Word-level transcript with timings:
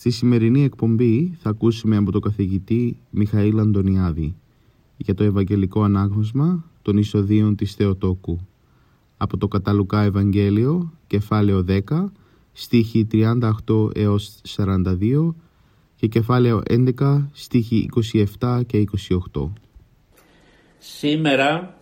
Στη 0.00 0.10
σημερινή 0.10 0.64
εκπομπή 0.64 1.36
θα 1.40 1.50
ακούσουμε 1.50 1.96
από 1.96 2.10
τον 2.12 2.20
καθηγητή 2.20 3.00
Μιχαήλ 3.10 3.58
Αντωνιάδη 3.58 4.36
για 4.96 5.14
το 5.14 5.24
Ευαγγελικό 5.24 5.82
Ανάγνωσμα 5.82 6.70
των 6.82 6.96
Ισοδίων 6.96 7.56
της 7.56 7.74
Θεοτόκου 7.74 8.38
από 9.16 9.36
το 9.36 9.48
Καταλουκά 9.48 10.02
Ευαγγέλιο, 10.02 10.92
κεφάλαιο 11.06 11.64
10, 11.68 11.80
στίχη 12.52 13.06
38 13.12 13.96
έως 13.96 14.40
42 14.56 15.34
και 15.96 16.06
κεφάλαιο 16.06 16.62
11, 16.98 17.28
στίχη 17.32 17.88
27 18.40 18.60
και 18.66 18.84
28. 19.32 19.48
Σήμερα, 20.78 21.78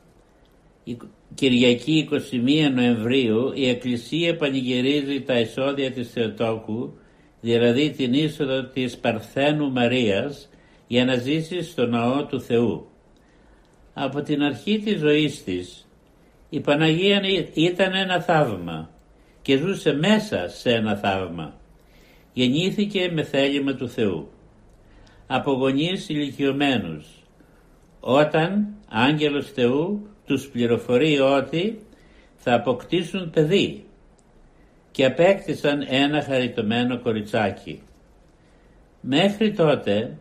Κυριακή 1.35 2.09
21 2.11 2.17
Νοεμβρίου, 2.75 3.53
η 3.55 3.69
Εκκλησία 3.69 4.37
πανηγυρίζει 4.37 5.21
τα 5.21 5.41
εισόδια 5.41 5.93
της 5.93 6.11
Θεοτόκου 6.11 6.93
δηλαδή 7.41 7.91
την 7.91 8.13
είσοδο 8.13 8.63
της 8.63 8.97
Παρθένου 8.97 9.71
Μαρίας 9.71 10.49
για 10.87 11.05
να 11.05 11.15
ζήσει 11.15 11.63
στο 11.63 11.87
ναό 11.87 12.25
του 12.25 12.41
Θεού. 12.41 12.87
Από 13.95 14.23
την 14.23 14.43
αρχή 14.43 14.79
της 14.79 14.99
ζωής 14.99 15.45
της 15.45 15.89
η 16.49 16.61
Παναγία 16.61 17.21
ήταν 17.55 17.95
ένα 17.95 18.21
θαύμα 18.21 18.91
και 19.43 19.57
ζούσε 19.57 19.93
μέσα 19.93 20.49
σε 20.49 20.71
ένα 20.71 20.97
θαύμα. 20.97 21.55
Γεννήθηκε 22.33 23.11
με 23.13 23.23
θέλημα 23.23 23.75
του 23.75 23.89
Θεού. 23.89 24.29
Από 25.27 25.53
γονείς 25.53 26.09
ηλικιωμένους. 26.09 27.07
Όταν 28.01 28.67
άγγελος 28.89 29.51
Θεού 29.51 30.09
τους 30.27 30.49
πληροφορεί 30.49 31.19
ότι 31.19 31.79
θα 32.37 32.55
αποκτήσουν 32.55 33.31
παιδί 33.31 33.88
και 34.91 35.05
απέκτησαν 35.05 35.87
ένα 35.89 36.23
χαριτωμένο 36.23 36.99
κοριτσάκι. 36.99 37.83
Μέχρι 39.01 39.53
τότε 39.53 40.19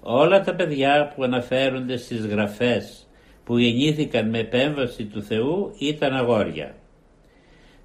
όλα 0.00 0.40
τα 0.40 0.54
παιδιά 0.54 1.12
που 1.14 1.22
αναφέρονται 1.22 1.96
στις 1.96 2.26
γραφές 2.26 3.06
που 3.44 3.58
γεννήθηκαν 3.58 4.28
με 4.28 4.38
επέμβαση 4.38 5.04
του 5.04 5.22
Θεού 5.22 5.74
ήταν 5.78 6.16
αγόρια. 6.16 6.74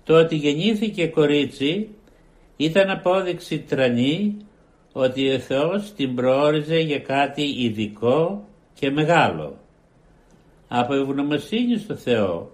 Το 0.04 0.18
ότι 0.18 0.36
γεννήθηκε 0.36 1.08
κορίτσι 1.08 1.90
ήταν 2.58 2.90
απόδειξη 2.90 3.60
τρανή 3.60 4.38
ότι 4.92 5.34
ο 5.34 5.40
Θεός 5.40 5.94
την 5.94 6.16
προόριζε 6.16 6.80
για 6.80 7.00
κάτι 7.00 7.42
ειδικό 7.42 8.48
και 8.74 8.92
μεγάλο. 8.92 9.58
Από 10.68 10.94
ευγνωμοσύνη 10.94 11.78
στο 11.78 11.96
Θεό 11.96 12.52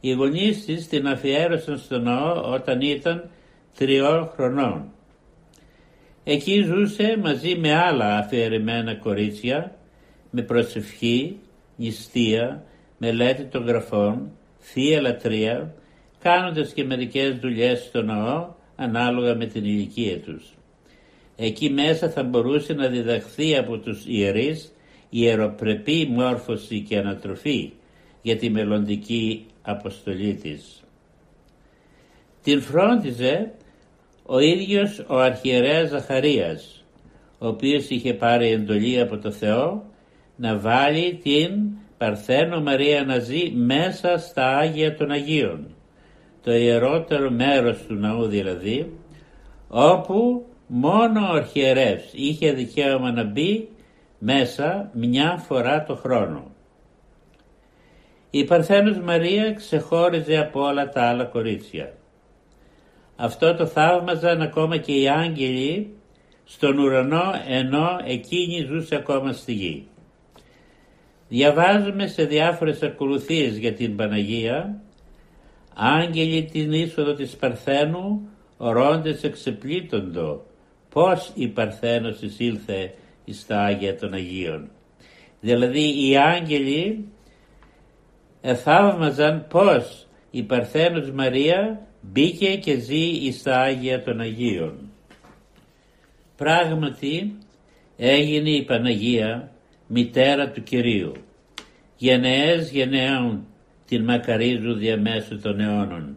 οι 0.00 0.12
γονείς 0.12 0.64
της 0.64 0.88
την 0.88 1.06
αφιέρωσαν 1.06 1.78
στο 1.78 1.98
ναό 1.98 2.52
όταν 2.52 2.80
ήταν 2.80 3.30
τριών 3.76 4.30
χρονών. 4.34 4.84
Εκεί 6.24 6.62
ζούσε 6.62 7.18
μαζί 7.22 7.56
με 7.56 7.74
άλλα 7.74 8.16
αφιερεμένα 8.16 8.94
κορίτσια, 8.94 9.76
με 10.30 10.42
προσευχή, 10.42 11.36
νηστεία, 11.76 12.64
μελέτη 12.98 13.44
των 13.44 13.66
γραφών, 13.66 14.30
θεία 14.58 15.00
λατρεία, 15.00 15.74
κάνοντας 16.22 16.72
και 16.72 16.84
μερικές 16.84 17.38
δουλειές 17.38 17.80
στο 17.80 18.02
ναό 18.02 18.48
ανάλογα 18.76 19.34
με 19.34 19.46
την 19.46 19.64
ηλικία 19.64 20.20
τους. 20.20 20.54
Εκεί 21.36 21.70
μέσα 21.70 22.10
θα 22.10 22.22
μπορούσε 22.22 22.72
να 22.72 22.88
διδαχθεί 22.88 23.56
από 23.56 23.78
τους 23.78 24.04
ιερείς 24.06 24.72
ιεροπρεπή 25.10 26.08
μόρφωση 26.10 26.80
και 26.80 26.98
ανατροφή 26.98 27.72
για 28.22 28.36
τη 28.36 28.50
μελλοντική 28.50 29.46
αποστολή 29.62 30.34
της. 30.34 30.82
Την 32.42 32.62
φρόντιζε 32.62 33.50
ο 34.26 34.38
ίδιος 34.38 35.04
ο 35.08 35.18
αρχιερέας 35.18 35.88
Ζαχαρίας, 35.88 36.84
ο 37.38 37.46
οποίος 37.46 37.88
είχε 37.88 38.14
πάρει 38.14 38.50
εντολή 38.50 39.00
από 39.00 39.18
το 39.18 39.30
Θεό 39.30 39.84
να 40.36 40.58
βάλει 40.58 41.20
την 41.22 41.50
Παρθένο 41.98 42.60
Μαρία 42.60 43.04
να 43.04 43.18
ζει 43.18 43.50
μέσα 43.50 44.18
στα 44.18 44.56
Άγια 44.56 44.96
των 44.96 45.10
Αγίων, 45.10 45.66
το 46.42 46.52
ιερότερο 46.52 47.30
μέρος 47.30 47.82
του 47.86 47.94
ναού 47.94 48.26
δηλαδή, 48.26 48.92
όπου 49.68 50.46
μόνο 50.66 51.20
ο 51.20 51.34
αρχιερεύς 51.34 52.12
είχε 52.12 52.52
δικαίωμα 52.52 53.12
να 53.12 53.24
μπει 53.24 53.68
μέσα 54.18 54.90
μια 54.94 55.36
φορά 55.46 55.84
το 55.84 55.94
χρόνο. 55.94 56.50
Η 58.30 58.44
Παρθένος 58.44 58.98
Μαρία 58.98 59.52
ξεχώριζε 59.52 60.36
από 60.36 60.60
όλα 60.60 60.88
τα 60.88 61.02
άλλα 61.02 61.24
κορίτσια. 61.24 61.92
Αυτό 63.16 63.54
το 63.54 63.66
θαύμαζαν 63.66 64.42
ακόμα 64.42 64.76
και 64.76 64.92
οι 64.92 65.08
άγγελοι 65.08 65.94
στον 66.44 66.78
ουρανό 66.78 67.32
ενώ 67.48 68.00
εκείνη 68.04 68.66
ζούσε 68.68 68.94
ακόμα 68.94 69.32
στη 69.32 69.52
γη. 69.52 69.86
Διαβάζουμε 71.28 72.06
σε 72.06 72.24
διάφορες 72.24 72.82
ακολουθίες 72.82 73.56
για 73.56 73.72
την 73.72 73.96
Παναγία 73.96 74.80
άγγελοι 75.74 76.44
την 76.44 76.72
είσοδο 76.72 77.14
της 77.14 77.36
Παρθένου 77.36 78.28
ορώντες 78.56 79.22
εξεπλήττοντο 79.22 80.42
πώς 80.88 81.32
η 81.34 81.48
Παρθένος 81.48 82.20
εισήλθε 82.20 82.94
στα 83.30 83.64
Άγια 83.64 83.96
των 83.98 84.12
Αγίων. 84.12 84.70
Δηλαδή 85.40 86.08
οι 86.08 86.16
άγγελοι 86.16 87.08
εθαύμαζαν 88.40 89.46
πως 89.48 90.06
η 90.30 90.42
Παρθένος 90.42 91.10
Μαρία 91.10 91.86
μπήκε 92.00 92.56
και 92.56 92.78
ζει 92.78 93.30
στα 93.30 93.60
Άγια 93.60 94.02
των 94.02 94.20
Αγίων. 94.20 94.90
Πράγματι 96.36 97.34
έγινε 97.96 98.50
η 98.50 98.64
Παναγία 98.64 99.52
μητέρα 99.86 100.50
του 100.50 100.62
Κυρίου. 100.62 101.12
Γενναίες 101.96 102.70
γενναίων 102.70 103.46
την 103.86 104.04
μακαρίζουν 104.04 104.78
διαμέσου 104.78 105.40
των 105.40 105.60
αιώνων. 105.60 106.16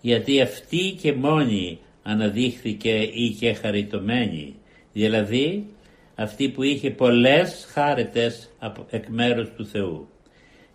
Γιατί 0.00 0.40
αυτή 0.40 0.96
και 1.00 1.12
μόνη 1.12 1.78
αναδείχθηκε 2.02 2.98
ή 3.12 3.36
και 3.38 3.52
χαριτωμένη. 3.52 4.54
Δηλαδή 4.92 5.66
αυτή 6.14 6.48
που 6.48 6.62
είχε 6.62 6.90
πολλές 6.90 7.68
χάρετες 7.72 8.50
εκ 8.90 9.08
μέρους 9.08 9.48
του 9.56 9.66
Θεού. 9.66 10.08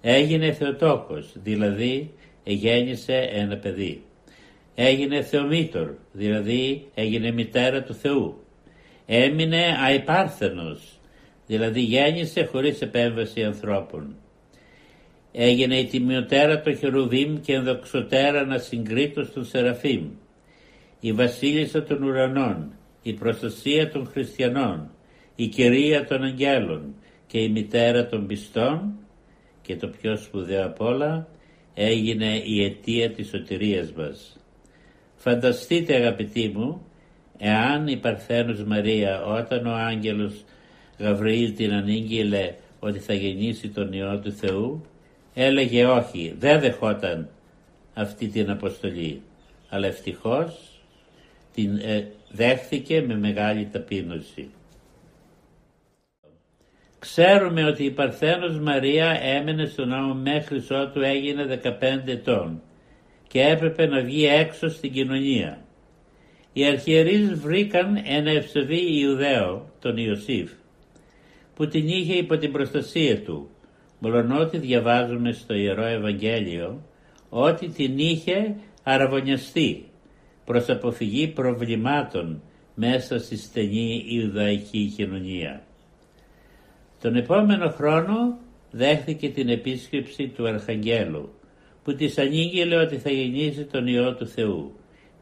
Έγινε 0.05 0.51
Θεοτόκος, 0.51 1.31
δηλαδή 1.43 2.11
γέννησε 2.43 3.29
ένα 3.33 3.57
παιδί. 3.57 4.03
Έγινε 4.75 5.21
Θεομήτωρ, 5.21 5.89
δηλαδή 6.11 6.87
έγινε 6.93 7.31
μητέρα 7.31 7.83
του 7.83 7.93
Θεού. 7.93 8.43
Έμεινε 9.05 9.77
αϊπάρθενος, 9.83 10.99
δηλαδή 11.47 11.81
γέννησε 11.81 12.43
χωρίς 12.43 12.81
επέμβαση 12.81 13.43
ανθρώπων. 13.43 14.15
Έγινε 15.31 15.77
η 15.77 15.85
τιμιωτέρα 15.85 16.61
των 16.61 16.77
Χερουβίμ 16.77 17.39
και 17.41 17.53
ενδοξωτέρα 17.53 18.45
να 18.45 18.57
συγκρίτω 18.57 19.27
των 19.33 19.45
Σεραφείμ. 19.45 20.09
Η 20.99 21.11
βασίλισσα 21.11 21.83
των 21.83 22.03
ουρανών, 22.03 22.71
η 23.01 23.13
προστασία 23.13 23.89
των 23.89 24.07
χριστιανών, 24.07 24.91
η 25.35 25.47
κυρία 25.47 26.05
των 26.05 26.23
αγγέλων 26.23 26.95
και 27.27 27.39
η 27.39 27.49
μητέρα 27.49 28.05
των 28.05 28.27
πιστών 28.27 28.97
και 29.63 29.75
το 29.75 29.87
πιο 29.87 30.17
σπουδαίο 30.17 30.65
απ' 30.65 30.81
όλα 30.81 31.27
έγινε 31.73 32.41
η 32.45 32.63
αιτία 32.63 33.11
της 33.11 33.27
σωτηρίας 33.27 33.91
μας. 33.91 34.37
Φανταστείτε 35.15 35.95
αγαπητοί 35.95 36.51
μου, 36.55 36.85
εάν 37.37 37.87
η 37.87 37.97
Παρθένος 37.97 38.63
Μαρία 38.63 39.25
όταν 39.25 39.65
ο 39.65 39.73
άγγελος 39.73 40.43
Γαβριήλ 40.97 41.53
την 41.53 41.73
ανήγγειλε 41.73 42.53
ότι 42.79 42.99
θα 42.99 43.13
γεννήσει 43.13 43.69
τον 43.69 43.93
Υιό 43.93 44.19
του 44.19 44.31
Θεού, 44.31 44.85
έλεγε 45.33 45.85
όχι, 45.85 46.35
δεν 46.39 46.59
δεχόταν 46.59 47.29
αυτή 47.93 48.27
την 48.27 48.49
αποστολή, 48.49 49.21
αλλά 49.69 49.87
ευτυχώς 49.87 50.81
την 51.53 51.77
ε, 51.77 52.07
δέχθηκε 52.31 53.01
με 53.07 53.17
μεγάλη 53.17 53.65
ταπείνωση. 53.71 54.49
Ξέρουμε 57.03 57.63
ότι 57.63 57.83
η 57.83 57.91
Παρθένος 57.91 58.59
Μαρία 58.59 59.19
έμενε 59.21 59.65
στον 59.65 59.87
ναό 59.87 60.13
μέχρι 60.13 60.57
ότου 60.69 61.01
έγινε 61.01 61.59
15 61.63 61.71
ετών 62.05 62.61
και 63.27 63.41
έπρεπε 63.41 63.85
να 63.85 64.01
βγει 64.01 64.25
έξω 64.25 64.69
στην 64.69 64.91
κοινωνία. 64.91 65.61
Οι 66.53 66.65
αρχιερείς 66.65 67.33
βρήκαν 67.33 68.01
ένα 68.05 68.31
ευσεβή 68.31 68.99
Ιουδαίο, 68.99 69.71
τον 69.79 69.97
Ιωσήφ, 69.97 70.51
που 71.55 71.67
την 71.67 71.87
είχε 71.87 72.13
υπό 72.13 72.37
την 72.37 72.51
προστασία 72.51 73.21
του, 73.21 73.49
μολονότι 73.99 74.57
διαβάζουμε 74.57 75.31
στο 75.31 75.53
Ιερό 75.53 75.85
Ευαγγέλιο 75.85 76.83
ότι 77.29 77.67
την 77.67 77.97
είχε 77.97 78.55
αραβωνιαστεί 78.83 79.85
προς 80.45 80.69
αποφυγή 80.69 81.27
προβλημάτων 81.27 82.41
μέσα 82.75 83.19
στη 83.19 83.37
στενή 83.37 84.05
Ιουδαϊκή 84.07 84.93
κοινωνία. 84.95 85.63
Τον 87.03 87.15
επόμενο 87.15 87.69
χρόνο 87.69 88.37
δέχθηκε 88.71 89.29
την 89.29 89.49
επίσκεψη 89.49 90.27
του 90.27 90.47
Αρχαγγέλου 90.47 91.33
που 91.83 91.95
της 91.95 92.17
ανήγγειλε 92.17 92.75
ότι 92.75 92.97
θα 92.97 93.09
γεννήσει 93.09 93.63
τον 93.63 93.87
Υιό 93.87 94.15
του 94.15 94.27
Θεού. 94.27 94.71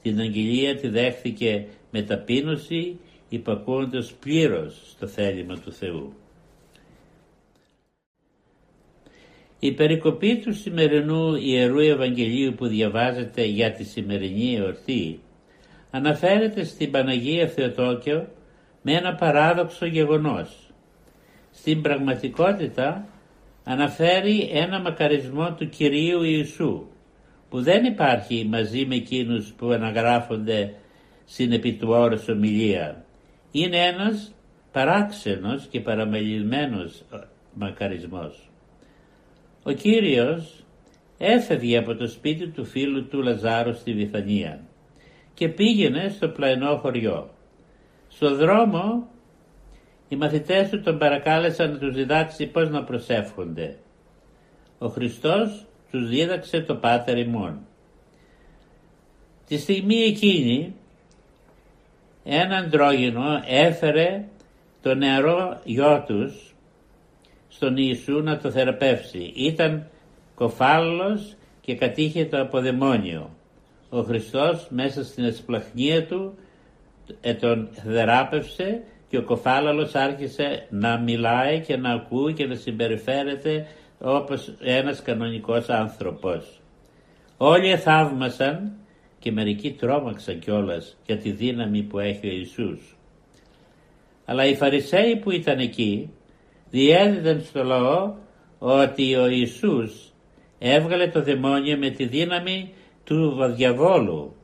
Την 0.01 0.19
αγγελία 0.19 0.75
τη 0.75 0.87
δέχθηκε 0.87 1.65
με 1.91 2.01
ταπείνωση 2.01 2.99
υπακούοντας 3.29 4.11
πλήρως 4.11 4.81
στο 4.89 5.07
θέλημα 5.07 5.57
του 5.57 5.71
Θεού. 5.71 6.13
Η 9.59 9.71
περικοπή 9.71 10.37
του 10.37 10.53
σημερινού 10.53 11.35
Ιερού 11.35 11.79
Ευαγγελίου 11.79 12.53
που 12.53 12.67
διαβάζεται 12.67 13.43
για 13.43 13.71
τη 13.71 13.83
σημερινή 13.83 14.55
εορτή 14.55 15.19
αναφέρεται 15.91 16.63
στην 16.63 16.91
Παναγία 16.91 17.47
Θεοτόκιο 17.47 18.27
με 18.81 18.93
ένα 18.93 19.15
παράδοξο 19.15 19.85
γεγονός. 19.85 20.70
Στην 21.51 21.81
πραγματικότητα 21.81 23.07
αναφέρει 23.63 24.49
ένα 24.53 24.79
μακαρισμό 24.79 25.53
του 25.53 25.69
Κυρίου 25.69 26.23
Ιησού 26.23 26.85
που 27.49 27.61
δεν 27.61 27.85
υπάρχει 27.85 28.45
μαζί 28.49 28.85
με 28.85 28.95
εκείνους 28.95 29.53
που 29.53 29.67
αναγράφονται 29.67 30.73
στην 31.25 31.51
επί 31.51 31.73
του 31.73 31.87
ομιλία. 32.29 33.05
Είναι 33.51 33.77
ένας 33.77 34.33
παράξενος 34.71 35.67
και 35.67 35.79
παραμελημένος 35.79 37.03
μακαρισμός. 37.53 38.49
Ο 39.63 39.71
Κύριος 39.71 40.63
έφευγε 41.17 41.77
από 41.77 41.95
το 41.95 42.07
σπίτι 42.07 42.47
του 42.47 42.65
φίλου 42.65 43.07
του 43.07 43.21
Λαζάρου 43.21 43.73
στη 43.73 43.93
Βιθανία 43.93 44.59
και 45.33 45.49
πήγαινε 45.49 46.09
στο 46.09 46.29
πλαϊνό 46.29 46.75
χωριό. 46.77 47.29
Στο 48.07 48.35
δρόμο 48.35 49.07
οι 50.11 50.15
μαθητές 50.15 50.69
του 50.69 50.81
τον 50.81 50.97
παρακάλεσαν 50.97 51.71
να 51.71 51.77
τους 51.77 51.93
διδάξει 51.93 52.47
πώς 52.47 52.69
να 52.69 52.83
προσεύχονται. 52.83 53.77
Ο 54.77 54.87
Χριστός 54.87 55.65
τους 55.91 56.09
δίδαξε 56.09 56.61
το 56.61 56.75
Πάτερ 56.75 57.17
ημών. 57.17 57.59
Τη 59.47 59.57
στιγμή 59.57 59.95
εκείνη 59.95 60.75
ένα 62.23 62.55
αντρόγινο 62.55 63.43
έφερε 63.47 64.25
το 64.81 64.95
νεαρό 64.95 65.61
γιο 65.63 66.03
τους 66.07 66.55
στον 67.47 67.77
Ιησού 67.77 68.21
να 68.21 68.37
το 68.37 68.51
θεραπεύσει. 68.51 69.31
Ήταν 69.35 69.87
κοφάλος 70.35 71.35
και 71.61 71.75
κατήχε 71.75 72.25
το 72.25 72.41
αποδαιμόνιο. 72.41 73.29
Ο 73.89 74.01
Χριστός 74.01 74.67
μέσα 74.69 75.03
στην 75.03 75.23
εσπλαχνία 75.23 76.05
του 76.05 76.35
ε, 77.21 77.33
τον 77.33 77.69
θεράπευσε 77.71 78.83
και 79.11 79.17
ο 79.17 79.23
κοφάλαλος 79.23 79.95
άρχισε 79.95 80.67
να 80.69 80.97
μιλάει 80.97 81.59
και 81.59 81.77
να 81.77 81.91
ακούει 81.91 82.33
και 82.33 82.45
να 82.45 82.55
συμπεριφέρεται 82.55 83.67
όπως 83.99 84.53
ένας 84.59 85.01
κανονικός 85.01 85.69
άνθρωπος. 85.69 86.61
Όλοι 87.37 87.77
θαύμασαν 87.77 88.71
και 89.19 89.31
μερικοί 89.31 89.71
τρόμαξαν 89.71 90.39
κιόλας 90.39 90.97
για 91.05 91.17
τη 91.17 91.31
δύναμη 91.31 91.81
που 91.81 91.99
έχει 91.99 92.27
ο 92.27 92.31
Ιησούς. 92.31 92.97
Αλλά 94.25 94.45
οι 94.45 94.55
Φαρισαίοι 94.55 95.15
που 95.15 95.31
ήταν 95.31 95.59
εκεί 95.59 96.09
διέδιδαν 96.69 97.41
στο 97.41 97.63
λαό 97.63 98.13
ότι 98.59 99.15
ο 99.15 99.27
Ιησούς 99.27 100.13
έβγαλε 100.59 101.07
το 101.07 101.21
δαιμόνιο 101.21 101.77
με 101.77 101.89
τη 101.89 102.05
δύναμη 102.05 102.73
του 103.03 103.37
διαβόλου. 103.55 104.35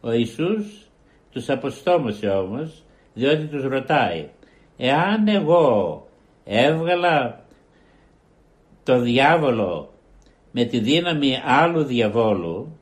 Ο 0.00 0.12
Ιησούς 0.12 0.90
τους 1.32 1.48
αποστόμωσε 1.48 2.28
όμως 2.28 2.82
διότι 3.14 3.44
τους 3.44 3.64
ρωτάει 3.64 4.28
εάν 4.76 5.28
εγώ 5.28 6.06
έβγαλα 6.44 7.44
το 8.82 9.00
διάβολο 9.00 9.92
με 10.50 10.64
τη 10.64 10.78
δύναμη 10.78 11.38
άλλου 11.44 11.84
διαβόλου 11.84 12.78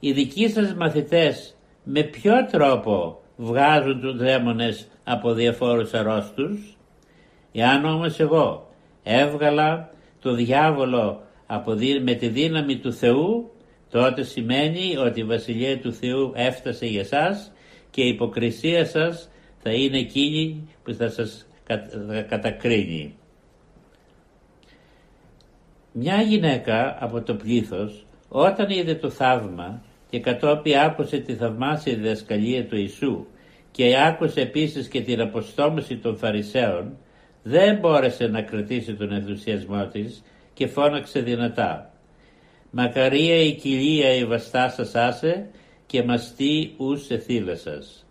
οι 0.00 0.12
δικοί 0.12 0.48
σας 0.48 0.74
μαθητές 0.74 1.56
με 1.84 2.02
ποιο 2.02 2.46
τρόπο 2.50 3.20
βγάζουν 3.36 4.00
τους 4.00 4.16
δαίμονες 4.16 4.88
από 5.04 5.32
διαφόρους 5.32 5.94
αρρώστους; 5.94 6.76
Εάν 7.52 7.84
όμως 7.84 8.18
εγώ 8.18 8.68
έβγαλα 9.02 9.90
το 10.20 10.34
διάβολο 10.34 11.22
από, 11.46 11.74
με 12.02 12.14
τη 12.14 12.28
δύναμη 12.28 12.76
του 12.76 12.92
Θεού 12.92 13.50
τότε 13.90 14.22
σημαίνει 14.22 14.96
ότι 14.96 15.20
η 15.20 15.24
Βασιλεία 15.24 15.78
του 15.78 15.92
Θεού 15.92 16.32
έφτασε 16.34 16.86
για 16.86 17.04
σας 17.04 17.52
και 17.90 18.02
η 18.02 18.08
υποκρισία 18.08 18.86
σας 18.86 19.30
θα 19.62 19.72
είναι 19.72 19.98
εκείνη 19.98 20.68
που 20.84 20.94
θα 20.94 21.10
σας 21.10 21.46
κατακρίνει. 22.28 23.14
Μια 25.92 26.22
γυναίκα 26.22 26.96
από 27.00 27.22
το 27.22 27.34
πλήθος 27.34 28.06
όταν 28.28 28.70
είδε 28.70 28.94
το 28.94 29.10
θαύμα 29.10 29.82
και 30.10 30.20
κατόπιν 30.20 30.76
άκουσε 30.78 31.18
τη 31.18 31.34
θαυμάσια 31.34 31.94
διδασκαλία 31.94 32.66
του 32.66 32.76
Ιησού 32.76 33.26
και 33.70 33.96
άκουσε 34.06 34.40
επίσης 34.40 34.88
και 34.88 35.00
την 35.00 35.20
αποστόμηση 35.20 35.96
των 35.96 36.16
Φαρισαίων 36.16 36.96
δεν 37.42 37.78
μπόρεσε 37.78 38.26
να 38.26 38.42
κρατήσει 38.42 38.94
τον 38.94 39.12
ενθουσιασμό 39.12 39.86
της 39.86 40.22
και 40.54 40.66
φώναξε 40.66 41.20
δυνατά 41.20 41.92
«Μακαρία 42.70 43.36
η 43.36 43.54
κοιλία 43.54 44.14
η 44.14 44.24
βαστά 44.24 44.68
σας 44.68 44.94
άσε 44.94 45.48
και 45.86 46.02
μαστή 46.02 46.74
ους 46.76 47.08
εθήλασας» 47.08 48.06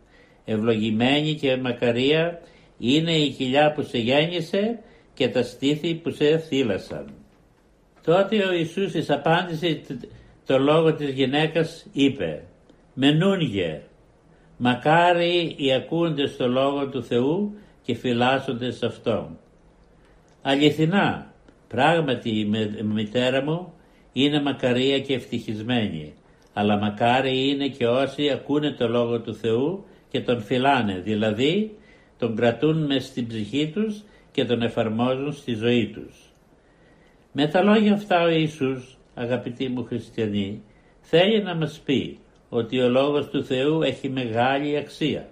Ευλογημένη 0.46 1.36
και 1.36 1.58
μακαρία 1.58 2.40
είναι 2.78 3.12
η 3.12 3.30
κοιλιά 3.30 3.72
που 3.72 3.82
σε 3.82 3.98
γέννησε 3.98 4.80
και 5.14 5.30
τα 5.30 5.44
στήθη 5.44 5.96
που 5.96 6.10
σε 6.10 6.38
θύλασαν. 6.38 7.14
Τότε 8.04 8.46
ο 8.46 8.54
Ιησούς 8.54 8.94
εις 8.94 9.10
απάντησε 9.10 9.82
το 10.46 10.60
λόγο 10.60 10.94
της 10.94 11.10
γυναίκας 11.10 11.86
είπε 11.92 12.44
«Μενούνγε, 12.94 13.82
μακάρι 14.58 15.56
οι 15.58 15.74
ακούντες 15.74 16.38
το 16.38 16.48
λόγο 16.48 16.88
του 16.88 17.04
Θεού 17.04 17.54
και 17.82 17.96
φυλάσσονται 17.96 18.72
σε 18.72 18.86
Αυτόν». 18.86 19.38
Αληθινά, 20.42 21.34
πράγματι 21.68 22.30
η 22.30 22.84
μητέρα 22.84 23.44
μου 23.44 23.74
είναι 24.14 24.42
μακαρία 24.42 25.00
και 25.00 25.14
ευτυχισμένη, 25.14 26.14
αλλά 26.54 26.78
μακάρι 26.78 27.50
είναι 27.50 27.68
και 27.68 27.88
όσοι 27.88 28.30
ακούνε 28.30 28.72
το 28.72 28.88
λόγο 28.88 29.22
του 29.22 29.36
Θεού 29.36 29.86
και 30.12 30.22
τον 30.22 30.42
φυλάνε, 30.42 31.00
δηλαδή 31.00 31.78
τον 32.18 32.36
κρατούν 32.36 32.86
μες 32.86 33.06
στην 33.06 33.28
ψυχή 33.28 33.72
τους 33.74 34.04
και 34.32 34.46
τον 34.46 34.62
εφαρμόζουν 34.62 35.34
στη 35.34 35.54
ζωή 35.54 35.88
τους. 35.88 36.16
Με 37.32 37.48
τα 37.48 37.64
λόγια 37.64 37.94
αυτά 37.94 38.24
ο 38.24 38.30
Ιησούς, 38.30 38.98
αγαπητοί 39.16 39.70
μου 39.70 39.84
χριστιανοί, 39.84 40.64
θέλει 41.02 41.44
να 41.44 41.56
μας 41.56 41.82
πει 41.86 42.20
ότι 42.50 42.80
ο 42.80 42.90
Λόγος 42.90 43.30
του 43.30 43.44
Θεού 43.44 43.82
έχει 43.82 44.10
μεγάλη 44.10 44.78
αξία. 44.78 45.30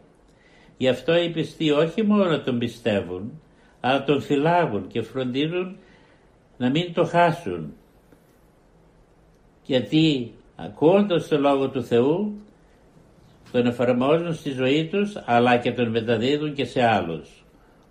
Γι' 0.78 0.88
αυτό 0.88 1.18
οι 1.18 1.30
πιστοί 1.30 1.72
όχι 1.72 2.04
μόνο 2.04 2.40
τον 2.40 2.58
πιστεύουν, 2.58 3.42
αλλά 3.80 4.04
τον 4.04 4.22
φυλάγουν 4.22 4.88
και 4.88 5.02
φροντίζουν 5.02 5.78
να 6.58 6.70
μην 6.70 6.94
το 6.94 7.06
χάσουν. 7.06 7.74
Γιατί 9.66 10.32
ακούοντας 10.56 11.28
το 11.28 11.40
Λόγο 11.40 11.70
του 11.70 11.84
Θεού 11.84 12.34
τον 13.52 13.66
εφαρμόζουν 13.66 14.34
στη 14.34 14.52
ζωή 14.52 14.86
τους 14.86 15.14
αλλά 15.26 15.58
και 15.58 15.72
τον 15.72 15.90
μεταδίδουν 15.90 16.54
και 16.54 16.66
σε 16.66 16.84
άλλους. 16.84 17.30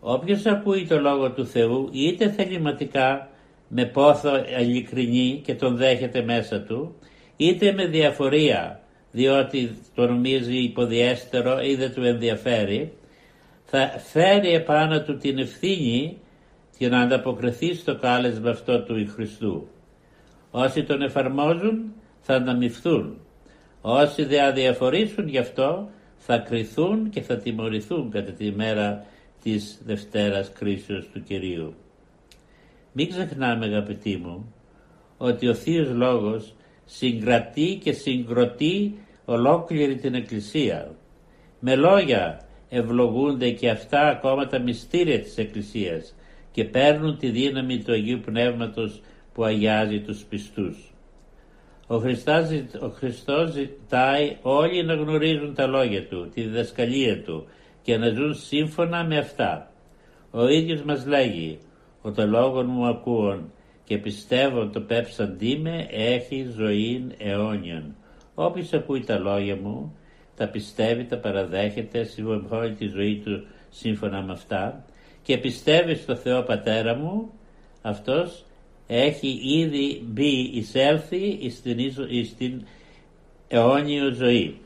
Όποιος 0.00 0.46
ακούει 0.46 0.86
το 0.86 1.00
Λόγο 1.00 1.30
του 1.30 1.46
Θεού 1.46 1.88
είτε 1.92 2.30
θεληματικά 2.30 3.28
με 3.68 3.84
πόθο 3.84 4.30
ειλικρινή 4.60 5.40
και 5.44 5.54
τον 5.54 5.76
δέχεται 5.76 6.22
μέσα 6.22 6.60
του 6.60 6.94
είτε 7.36 7.72
με 7.72 7.86
διαφορία 7.86 8.80
διότι 9.10 9.76
το 9.94 10.06
νομίζει 10.06 10.56
υποδιέστερο 10.56 11.60
ή 11.60 11.74
δεν 11.74 11.92
του 11.94 12.02
ενδιαφέρει 12.02 12.92
θα 13.64 13.88
φέρει 14.12 14.52
επάνω 14.52 15.02
του 15.02 15.16
την 15.16 15.38
ευθύνη 15.38 16.18
και 16.78 16.88
να 16.88 17.00
ανταποκριθεί 17.00 17.74
στο 17.74 17.96
κάλεσμα 17.96 18.50
αυτό 18.50 18.82
του 18.82 19.08
Χριστού. 19.14 19.68
Όσοι 20.50 20.82
τον 20.82 21.02
εφαρμόζουν 21.02 21.92
θα 22.20 22.34
ανταμυφθούν 22.34 23.20
Όσοι 23.80 24.24
δεν 24.24 24.44
αδιαφορήσουν 24.44 25.28
γι' 25.28 25.38
αυτό 25.38 25.88
θα 26.16 26.38
κριθούν 26.38 27.10
και 27.10 27.20
θα 27.20 27.36
τιμωρηθούν 27.36 28.10
κατά 28.10 28.32
τη 28.32 28.50
μέρα 28.50 29.06
της 29.42 29.80
Δευτέρας 29.84 30.52
Κρίσεως 30.52 31.08
του 31.12 31.22
Κυρίου. 31.22 31.74
Μην 32.92 33.08
ξεχνάμε 33.08 33.66
αγαπητοί 33.66 34.16
μου 34.16 34.54
ότι 35.18 35.48
ο 35.48 35.54
Θείος 35.54 35.88
Λόγος 35.88 36.54
συγκρατεί 36.84 37.78
και 37.82 37.92
συγκροτεί 37.92 38.98
ολόκληρη 39.24 39.96
την 39.96 40.14
Εκκλησία. 40.14 40.94
Με 41.60 41.76
λόγια 41.76 42.40
ευλογούνται 42.68 43.50
και 43.50 43.70
αυτά 43.70 44.08
ακόμα 44.08 44.46
τα 44.46 44.58
μυστήρια 44.58 45.20
της 45.20 45.38
Εκκλησίας 45.38 46.14
και 46.52 46.64
παίρνουν 46.64 47.18
τη 47.18 47.30
δύναμη 47.30 47.82
του 47.82 47.92
Αγίου 47.92 48.20
Πνεύματος 48.24 49.00
που 49.34 49.44
αγιάζει 49.44 50.00
τους 50.00 50.24
πιστούς. 50.24 50.92
Ο, 51.90 51.94
ο 52.84 52.88
Χριστός 52.88 53.50
ζητάει 53.50 54.36
όλοι 54.42 54.84
να 54.84 54.94
γνωρίζουν 54.94 55.54
τα 55.54 55.66
λόγια 55.66 56.06
Του, 56.06 56.28
τη 56.34 56.42
διδασκαλία 56.42 57.22
Του 57.22 57.46
και 57.82 57.96
να 57.96 58.08
ζουν 58.08 58.34
σύμφωνα 58.34 59.04
με 59.04 59.18
αυτά. 59.18 59.70
Ο 60.30 60.48
ίδιος 60.48 60.82
μας 60.82 61.06
λέγει 61.06 61.58
«Ο 62.02 62.12
το 62.12 62.26
λόγο 62.26 62.62
μου 62.62 62.86
ακούων 62.86 63.52
και 63.84 63.98
πιστεύω 63.98 64.66
το 64.66 64.80
πέψαντί 64.80 65.58
με 65.58 65.86
έχει 65.90 66.46
ζωή 66.56 67.06
αιώνιον». 67.18 67.94
Όποιος 68.34 68.72
ακούει 68.72 69.04
τα 69.04 69.18
λόγια 69.18 69.56
μου, 69.56 69.96
τα 70.36 70.48
πιστεύει, 70.48 71.04
τα 71.04 71.18
παραδέχεται, 71.18 72.04
συμβολή 72.04 72.74
τη 72.74 72.86
ζωή 72.86 73.22
του 73.24 73.46
σύμφωνα 73.70 74.22
με 74.22 74.32
αυτά 74.32 74.84
και 75.22 75.38
πιστεύει 75.38 75.94
στο 75.94 76.16
Θεό 76.16 76.42
Πατέρα 76.42 76.94
μου, 76.94 77.30
αυτός 77.82 78.44
έχει 78.88 79.40
ήδη 79.42 80.02
μπει 80.04 80.50
εισέλθει 80.52 81.50
στην, 81.50 81.78
στην 82.24 82.62
αιώνιο 83.48 84.10
ζωή. 84.10 84.60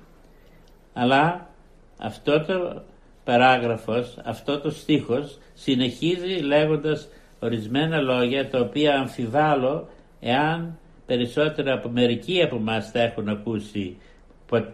Αλλά 0.93 1.51
αυτό 1.99 2.41
το 2.45 2.83
παράγραφος, 3.25 4.17
αυτό 4.25 4.61
το 4.61 4.71
στίχος 4.71 5.39
συνεχίζει 5.55 6.41
λέγοντας 6.41 7.09
ορισμένα 7.41 8.01
λόγια 8.01 8.51
τα 8.51 8.61
οποία 8.61 8.95
αμφιβάλλω 8.95 9.89
εάν 10.21 10.79
περισσότερα 11.07 11.73
από 11.75 11.89
μερικοί 11.89 12.43
από 12.43 12.57
εμάς 12.57 12.93
τα 12.93 13.01
έχουν 13.01 13.29
ακούσει 13.29 13.97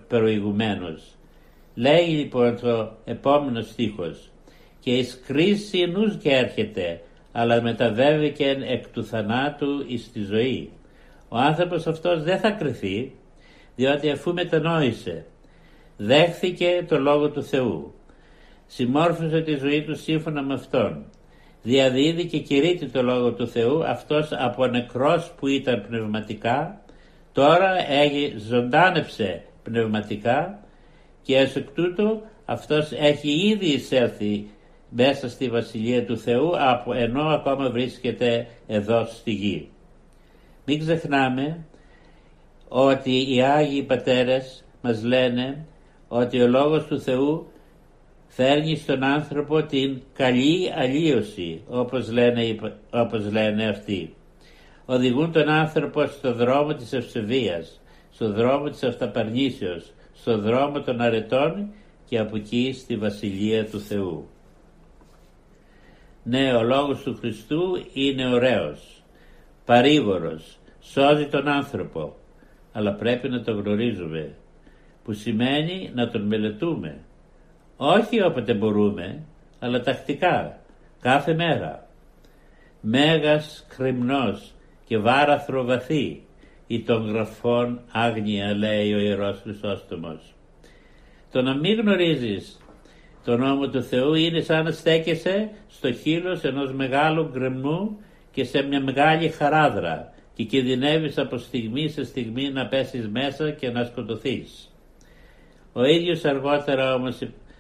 προηγουμένως. 0.09 1.03
Λέει 1.75 2.07
λοιπόν 2.07 2.61
το 2.61 2.93
επόμενο 3.05 3.61
στίχος 3.61 4.31
«Και 4.81 4.91
εις 4.91 5.21
κρίση 5.27 5.87
νους 5.87 6.17
και 6.17 6.31
έρχεται, 6.31 7.01
αλλά 7.33 7.63
μεταβέβηκε 7.63 8.59
εκ 8.67 8.89
του 8.89 9.05
θανάτου 9.05 9.85
εις 9.87 10.13
τη 10.13 10.23
ζωή». 10.23 10.71
Ο 11.29 11.37
άνθρωπος 11.37 11.87
αυτός 11.87 12.23
δεν 12.23 12.39
θα 12.39 12.51
κρυθεί, 12.51 13.13
διότι 13.77 14.11
αφού 14.11 14.33
μετανόησε, 14.33 15.25
δέχθηκε 15.97 16.85
το 16.89 16.99
Λόγο 16.99 17.31
του 17.31 17.43
Θεού, 17.43 17.95
συμμόρφωσε 18.67 19.41
τη 19.41 19.55
ζωή 19.55 19.83
του 19.83 19.97
σύμφωνα 19.97 20.43
με 20.43 20.55
Αυτόν, 20.55 21.05
διαδίδει 21.63 22.27
και 22.27 22.39
κηρύττει 22.39 22.87
το 22.87 23.03
Λόγο 23.03 23.33
του 23.33 23.49
Θεού, 23.49 23.85
αυτός 23.85 24.29
από 24.33 24.67
νεκρός 24.67 25.33
που 25.37 25.47
ήταν 25.47 25.85
πνευματικά, 25.89 26.81
τώρα 27.33 27.77
ζωντάνεψε 28.37 29.43
πνευματικά 29.63 30.59
και 31.23 31.41
ως 31.41 31.57
εκ 31.57 31.71
τούτου 31.71 32.23
αυτός 32.45 32.93
έχει 32.93 33.49
ήδη 33.49 33.67
εισέλθει 33.67 34.51
μέσα 34.91 35.29
στη 35.29 35.49
Βασιλεία 35.49 36.05
του 36.05 36.19
Θεού 36.19 36.51
από, 36.59 36.93
ενώ 36.93 37.23
ακόμα 37.23 37.71
βρίσκεται 37.71 38.47
εδώ 38.67 39.05
στη 39.05 39.31
γη. 39.31 39.69
Μην 40.65 40.79
ξεχνάμε 40.79 41.65
ότι 42.69 43.35
οι 43.35 43.43
Άγιοι 43.43 43.83
Πατέρες 43.83 44.65
μας 44.83 45.03
λένε 45.03 45.67
ότι 46.09 46.41
ο 46.41 46.49
Λόγος 46.49 46.87
του 46.87 47.01
Θεού 47.01 47.47
φέρνει 48.29 48.77
στον 48.77 49.05
άνθρωπο 49.05 49.63
την 49.63 50.01
καλή 50.13 50.73
αλλίωση 50.77 51.63
όπως 51.69 52.11
λένε, 52.11 52.57
όπως 52.91 53.33
λένε 53.33 53.69
αυτοί. 53.69 54.15
Οδηγούν 54.87 55.33
τον 55.33 55.49
άνθρωπο 55.49 56.07
στο 56.07 56.35
δρόμο 56.35 56.75
της 56.75 56.93
ευσεβίας, 56.93 57.81
στο 58.11 58.33
δρόμο 58.33 58.69
της 58.69 58.83
αυταπαρνήσεως, 58.83 59.93
στο 60.15 60.39
δρόμο 60.39 60.81
των 60.81 61.01
αρετών 61.01 61.71
και 62.09 62.19
από 62.19 62.37
εκεί 62.37 62.73
στη 62.73 62.97
Βασιλεία 62.97 63.67
του 63.67 63.81
Θεού. 63.81 64.29
Ναι, 66.29 66.53
ο 66.53 66.63
Λόγος 66.63 67.03
του 67.03 67.17
Χριστού 67.17 67.87
είναι 67.93 68.35
ωραίος, 68.35 69.03
παρήγορος, 69.65 70.59
σώζει 70.81 71.27
τον 71.27 71.49
άνθρωπο, 71.49 72.17
αλλά 72.73 72.93
πρέπει 72.93 73.29
να 73.29 73.43
το 73.43 73.53
γνωρίζουμε, 73.53 74.35
που 75.05 75.13
σημαίνει 75.13 75.91
να 75.95 76.09
τον 76.09 76.23
μελετούμε. 76.23 76.99
Όχι 77.77 78.23
όποτε 78.23 78.55
μπορούμε, 78.55 79.23
αλλά 79.59 79.81
τακτικά, 79.81 80.61
κάθε 81.01 81.35
μέρα. 81.35 81.87
Μέγας 82.81 83.67
κρυμνός 83.77 84.55
και 84.85 84.99
βάραθρο 84.99 85.65
βαθύ, 85.65 86.23
ή 86.67 86.83
των 86.83 87.11
γραφών 87.11 87.81
άγνοια 87.93 88.55
λέει 88.55 88.95
ο 88.95 88.99
Ιερός 88.99 89.41
Χρυσόστομος. 89.43 90.35
Το 91.33 91.43
να 91.43 91.55
μην 91.55 91.81
γνωρίζεις 91.81 92.61
τον 93.29 93.41
νόμο 93.41 93.69
του 93.69 93.83
Θεού 93.83 94.15
είναι 94.15 94.41
σαν 94.41 94.65
να 94.65 94.71
στέκεσαι 94.71 95.51
στο 95.69 95.93
χείλος 95.93 96.45
ενός 96.45 96.73
μεγάλου 96.73 97.31
γκρεμνού 97.33 97.99
και 98.33 98.45
σε 98.45 98.63
μια 98.63 98.81
μεγάλη 98.81 99.29
χαράδρα 99.29 100.13
και 100.35 100.45
κινδυνεύεις 100.45 101.19
από 101.19 101.39
στιγμή 101.39 101.89
σε 101.89 102.05
στιγμή 102.05 102.51
να 102.51 102.67
πέσεις 102.67 103.09
μέσα 103.09 103.51
και 103.51 103.71
να 103.71 103.85
σκοτωθείς. 103.85 104.73
Ο 105.73 105.85
ίδιος 105.85 106.25
αργότερα 106.25 106.95
όμως 106.95 107.19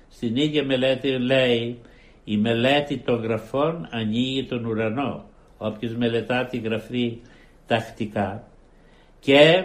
στην 0.09 0.37
ίδια 0.37 0.65
μελέτη 0.65 1.19
λέει 1.19 1.79
η 2.25 2.37
μελέτη 2.37 2.99
των 2.99 3.23
γραφών 3.23 3.89
ανοίγει 3.91 4.45
τον 4.45 4.65
ουρανό. 4.65 5.25
Όποιος 5.59 5.95
μελετά 5.95 6.45
τη 6.45 6.59
γραφή 6.59 7.19
τακτικά 7.67 8.49
και 9.21 9.65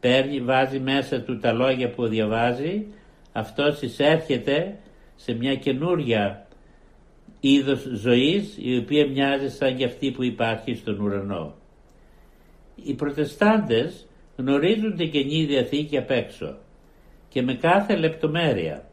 παίρνει, 0.00 0.40
βάζει 0.40 0.78
μέσα 0.78 1.20
του 1.20 1.38
τα 1.38 1.52
λόγια 1.52 1.90
που 1.90 2.06
διαβάζει, 2.06 2.86
αυτός 3.32 3.82
εισέρχεται 3.82 4.74
σε 5.22 5.32
μια 5.32 5.54
καινούρια 5.54 6.46
είδος 7.40 7.80
ζωής 7.94 8.56
η 8.60 8.76
οποία 8.76 9.06
μοιάζει 9.06 9.50
σαν 9.50 9.76
και 9.76 9.84
αυτή 9.84 10.10
που 10.10 10.22
υπάρχει 10.22 10.74
στον 10.74 11.00
ουρανό. 11.00 11.54
Οι 12.84 12.94
προτεστάντες 12.94 14.06
γνωρίζουν 14.36 14.96
την 14.96 15.10
Καινή 15.10 15.44
Διαθήκη 15.44 15.96
απ' 15.96 16.10
έξω 16.10 16.56
και 17.28 17.42
με 17.42 17.54
κάθε 17.54 17.96
λεπτομέρεια. 17.96 18.88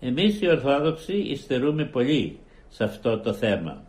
Εμείς 0.00 0.40
οι 0.40 0.48
Ορθόδοξοι 0.48 1.16
υστερούμε 1.16 1.84
πολύ 1.84 2.38
σε 2.68 2.84
αυτό 2.84 3.18
το 3.18 3.32
θέμα 3.32 3.84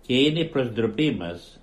και 0.00 0.14
είναι 0.14 0.40
η 0.40 0.48
προσδροπή 0.48 1.10
μας 1.10 1.60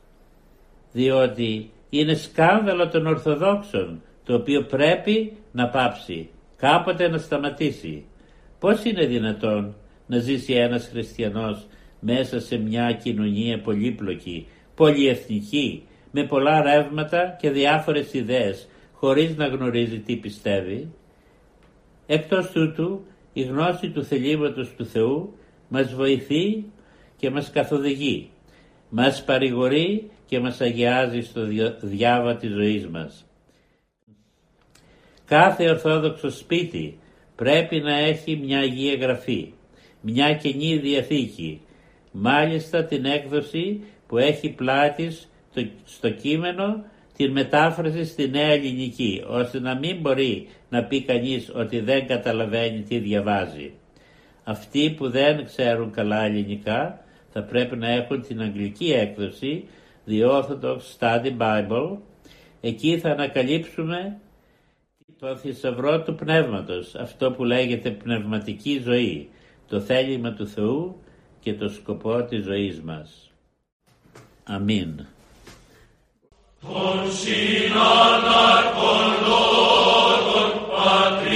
διότι 0.91 1.71
είναι 1.89 2.13
σκάνδαλο 2.13 2.89
των 2.89 3.07
Ορθοδόξων 3.07 4.01
το 4.23 4.35
οποίο 4.35 4.63
πρέπει 4.63 5.37
να 5.51 5.69
πάψει, 5.69 6.29
κάποτε 6.57 7.07
να 7.07 7.17
σταματήσει. 7.17 8.05
Πώς 8.59 8.83
είναι 8.83 9.05
δυνατόν 9.05 9.75
να 10.07 10.17
ζήσει 10.17 10.53
ένας 10.53 10.87
χριστιανός 10.87 11.67
μέσα 11.99 12.39
σε 12.39 12.57
μια 12.57 12.91
κοινωνία 12.91 13.61
πολύπλοκη, 13.61 14.47
πολυεθνική, 14.75 15.83
με 16.11 16.23
πολλά 16.23 16.61
ρεύματα 16.61 17.37
και 17.39 17.49
διάφορες 17.49 18.13
ιδέες, 18.13 18.67
χωρίς 18.93 19.35
να 19.35 19.47
γνωρίζει 19.47 19.99
τι 19.99 20.15
πιστεύει; 20.15 20.93
Εκτός 22.05 22.51
τούτου, 22.51 23.05
η 23.33 23.41
γνώση 23.41 23.89
του 23.89 24.03
θελήματος 24.03 24.75
του 24.75 24.85
Θεού 24.85 25.33
μας 25.67 25.93
βοηθεί 25.93 26.65
και 27.17 27.29
μας 27.29 27.51
καθοδηγεί, 27.51 28.29
μας 28.89 29.23
παρηγορεί 29.23 30.11
και 30.25 30.39
μας 30.39 30.61
αγιάζει 30.61 31.21
στο 31.21 31.41
διάβα 31.81 32.35
της 32.35 32.51
ζωής 32.51 32.87
μας. 32.87 33.25
Κάθε 35.25 35.69
ορθόδοξο 35.69 36.29
σπίτι 36.29 36.99
πρέπει 37.37 37.79
να 37.79 37.97
έχει 37.97 38.35
μια 38.43 38.59
Αγία 38.59 38.95
Γραφή, 38.95 39.53
μια 40.01 40.33
Καινή 40.33 40.77
Διαθήκη, 40.77 41.61
μάλιστα 42.11 42.83
την 42.83 43.05
έκδοση 43.05 43.83
που 44.07 44.17
έχει 44.17 44.49
πλάτης 44.49 45.29
στο 45.85 46.09
κείμενο 46.09 46.83
την 47.17 47.31
μετάφραση 47.31 48.05
στη 48.05 48.29
νέα 48.29 48.51
ελληνική, 48.51 49.23
ώστε 49.27 49.59
να 49.59 49.75
μην 49.75 49.97
μπορεί 50.01 50.47
να 50.69 50.83
πει 50.83 51.01
κανείς 51.03 51.51
ότι 51.55 51.79
δεν 51.79 52.07
καταλαβαίνει 52.07 52.81
τι 52.81 52.97
διαβάζει. 52.97 53.71
Αυτοί 54.43 54.93
που 54.97 55.09
δεν 55.09 55.45
ξέρουν 55.45 55.91
καλά 55.91 56.23
ελληνικά 56.23 57.01
θα 57.29 57.43
πρέπει 57.43 57.75
να 57.77 57.89
έχουν 57.89 58.21
την 58.21 58.41
αγγλική 58.41 58.91
έκδοση 58.91 59.63
The 60.07 60.29
Orthodox 60.31 60.77
Study 60.99 61.37
Bible. 61.37 61.97
Εκεί 62.61 62.97
θα 62.97 63.09
ανακαλύψουμε 63.09 64.19
το 65.19 65.35
θησαυρό 65.35 66.01
του 66.01 66.15
πνεύματος, 66.15 66.95
αυτό 66.95 67.31
που 67.31 67.43
λέγεται 67.43 67.89
πνευματική 67.89 68.81
ζωή, 68.83 69.29
το 69.67 69.79
θέλημα 69.79 70.33
του 70.33 70.47
Θεού 70.47 71.01
και 71.39 71.53
το 71.53 71.69
σκοπό 71.69 72.23
της 72.23 72.43
ζωής 72.43 72.81
μας. 72.81 73.31
Αμήν. 74.43 75.05
Πατρί 80.75 81.17
και 81.17 81.25
Πνεύματι, 81.25 81.25
τον 81.25 81.26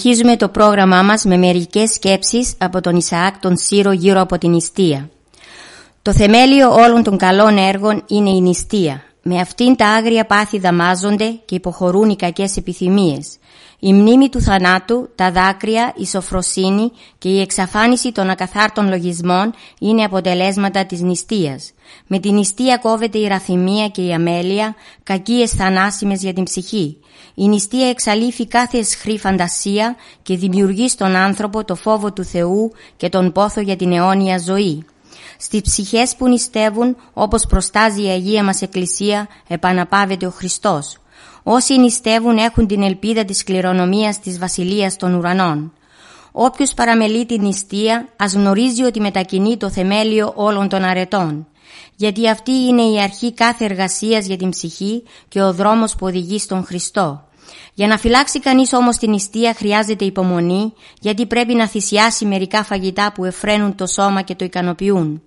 Συνεχίζουμε 0.00 0.36
το 0.36 0.48
πρόγραμμά 0.48 1.02
μας 1.02 1.24
με 1.24 1.36
μερικές 1.36 1.90
σκέψεις 1.90 2.54
από 2.58 2.80
τον 2.80 2.96
Ισαάκ 2.96 3.38
τον 3.38 3.56
Σύρο 3.56 3.92
γύρω 3.92 4.20
από 4.20 4.38
την 4.38 4.50
νηστεία. 4.50 5.10
Το 6.02 6.12
θεμέλιο 6.12 6.74
όλων 6.74 7.02
των 7.02 7.16
καλών 7.16 7.56
έργων 7.56 8.02
είναι 8.06 8.30
η 8.30 8.40
νηστεία. 8.40 9.02
Με 9.22 9.40
αυτήν 9.40 9.76
τα 9.76 9.86
άγρια 9.88 10.26
πάθη 10.26 10.58
δαμάζονται 10.58 11.30
και 11.44 11.54
υποχωρούν 11.54 12.10
οι 12.10 12.16
κακές 12.16 12.56
επιθυμίες. 12.56 13.36
Η 13.82 13.92
μνήμη 13.92 14.28
του 14.28 14.40
θανάτου, 14.40 15.08
τα 15.14 15.30
δάκρυα, 15.32 15.92
η 15.96 16.06
σοφροσύνη 16.06 16.90
και 17.18 17.28
η 17.28 17.40
εξαφάνιση 17.40 18.12
των 18.12 18.30
ακαθάρτων 18.30 18.88
λογισμών 18.88 19.54
είναι 19.80 20.04
αποτελέσματα 20.04 20.86
της 20.86 21.00
νηστείας. 21.00 21.72
Με 22.06 22.18
την 22.18 22.34
νηστεία 22.34 22.76
κόβεται 22.76 23.18
η 23.18 23.26
ραθυμία 23.26 23.88
και 23.88 24.02
η 24.02 24.12
αμέλεια, 24.12 24.74
κακίες 25.02 25.50
θανάσιμες 25.50 26.22
για 26.22 26.32
την 26.32 26.44
ψυχή. 26.44 26.96
Η 27.34 27.48
νηστεία 27.48 27.88
εξαλείφει 27.88 28.46
κάθε 28.46 28.78
εσχρή 28.78 29.18
φαντασία 29.18 29.96
και 30.22 30.36
δημιουργεί 30.36 30.88
στον 30.88 31.16
άνθρωπο 31.16 31.64
το 31.64 31.74
φόβο 31.74 32.12
του 32.12 32.24
Θεού 32.24 32.72
και 32.96 33.08
τον 33.08 33.32
πόθο 33.32 33.60
για 33.60 33.76
την 33.76 33.92
αιώνια 33.92 34.38
ζωή. 34.38 34.84
Στις 35.38 35.60
ψυχές 35.60 36.16
που 36.16 36.28
νηστεύουν, 36.28 36.96
όπως 37.12 37.46
προστάζει 37.46 38.02
η 38.02 38.08
Αγία 38.08 38.44
μας 38.44 38.62
Εκκλησία, 38.62 39.28
επαναπάβεται 39.48 40.26
ο 40.26 40.30
Χριστός. 40.30 41.00
Όσοι 41.42 41.78
νηστεύουν 41.78 42.36
έχουν 42.36 42.66
την 42.66 42.82
ελπίδα 42.82 43.24
της 43.24 43.44
κληρονομίας 43.44 44.18
της 44.20 44.38
Βασιλείας 44.38 44.96
των 44.96 45.14
Ουρανών. 45.14 45.72
Όποιος 46.32 46.74
παραμελεί 46.74 47.26
την 47.26 47.42
νηστεία, 47.42 48.08
ας 48.16 48.34
γνωρίζει 48.34 48.82
ότι 48.82 49.00
μετακινεί 49.00 49.56
το 49.56 49.70
θεμέλιο 49.70 50.32
όλων 50.36 50.68
των 50.68 50.84
αρετών. 50.84 51.46
Γιατί 51.96 52.28
αυτή 52.28 52.52
είναι 52.52 52.82
η 52.82 53.00
αρχή 53.00 53.32
κάθε 53.32 53.64
εργασίας 53.64 54.26
για 54.26 54.36
την 54.36 54.48
ψυχή 54.50 55.02
και 55.28 55.42
ο 55.42 55.52
δρόμος 55.52 55.94
που 55.94 56.06
οδηγεί 56.06 56.38
στον 56.38 56.64
Χριστό. 56.64 57.24
Για 57.74 57.86
να 57.86 57.98
φυλάξει 57.98 58.40
κανείς 58.40 58.72
όμως 58.72 58.96
την 58.96 59.10
νηστεία 59.10 59.54
χρειάζεται 59.54 60.04
υπομονή, 60.04 60.72
γιατί 61.00 61.26
πρέπει 61.26 61.54
να 61.54 61.66
θυσιάσει 61.66 62.24
μερικά 62.24 62.64
φαγητά 62.64 63.12
που 63.12 63.24
εφραίνουν 63.24 63.74
το 63.74 63.86
σώμα 63.86 64.22
και 64.22 64.34
το 64.34 64.44
ικανοποιούν. 64.44 65.22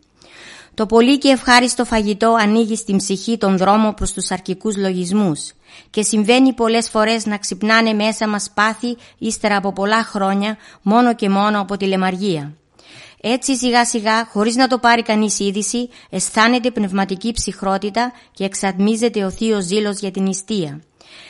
Το 0.75 0.86
πολύ 0.86 1.17
και 1.17 1.29
ευχάριστο 1.29 1.86
φαγητό 1.86 2.36
ανοίγει 2.39 2.75
στην 2.75 2.97
ψυχή 2.97 3.38
τον 3.38 3.57
δρόμο 3.57 3.93
προς 3.93 4.12
τους 4.12 4.31
αρκικούς 4.31 4.77
λογισμούς 4.77 5.51
και 5.89 6.01
συμβαίνει 6.01 6.53
πολλές 6.53 6.89
φορές 6.89 7.25
να 7.25 7.38
ξυπνάνε 7.38 7.93
μέσα 7.93 8.27
μας 8.27 8.51
πάθη 8.53 8.97
ύστερα 9.17 9.55
από 9.55 9.73
πολλά 9.73 10.03
χρόνια 10.03 10.57
μόνο 10.81 11.15
και 11.15 11.29
μόνο 11.29 11.59
από 11.62 11.77
τη 11.77 11.86
λεμαργία. 11.86 12.53
Έτσι 13.21 13.55
σιγά 13.55 13.86
σιγά, 13.86 14.25
χωρίς 14.25 14.55
να 14.55 14.67
το 14.67 14.77
πάρει 14.77 15.01
κανείς 15.01 15.39
είδηση, 15.39 15.89
αισθάνεται 16.09 16.71
πνευματική 16.71 17.31
ψυχρότητα 17.31 18.12
και 18.31 18.43
εξατμίζεται 18.43 19.23
ο 19.23 19.29
θείος 19.29 19.63
ζήλος 19.63 19.99
για 19.99 20.12
την 20.12 20.23
νηστεία. 20.23 20.81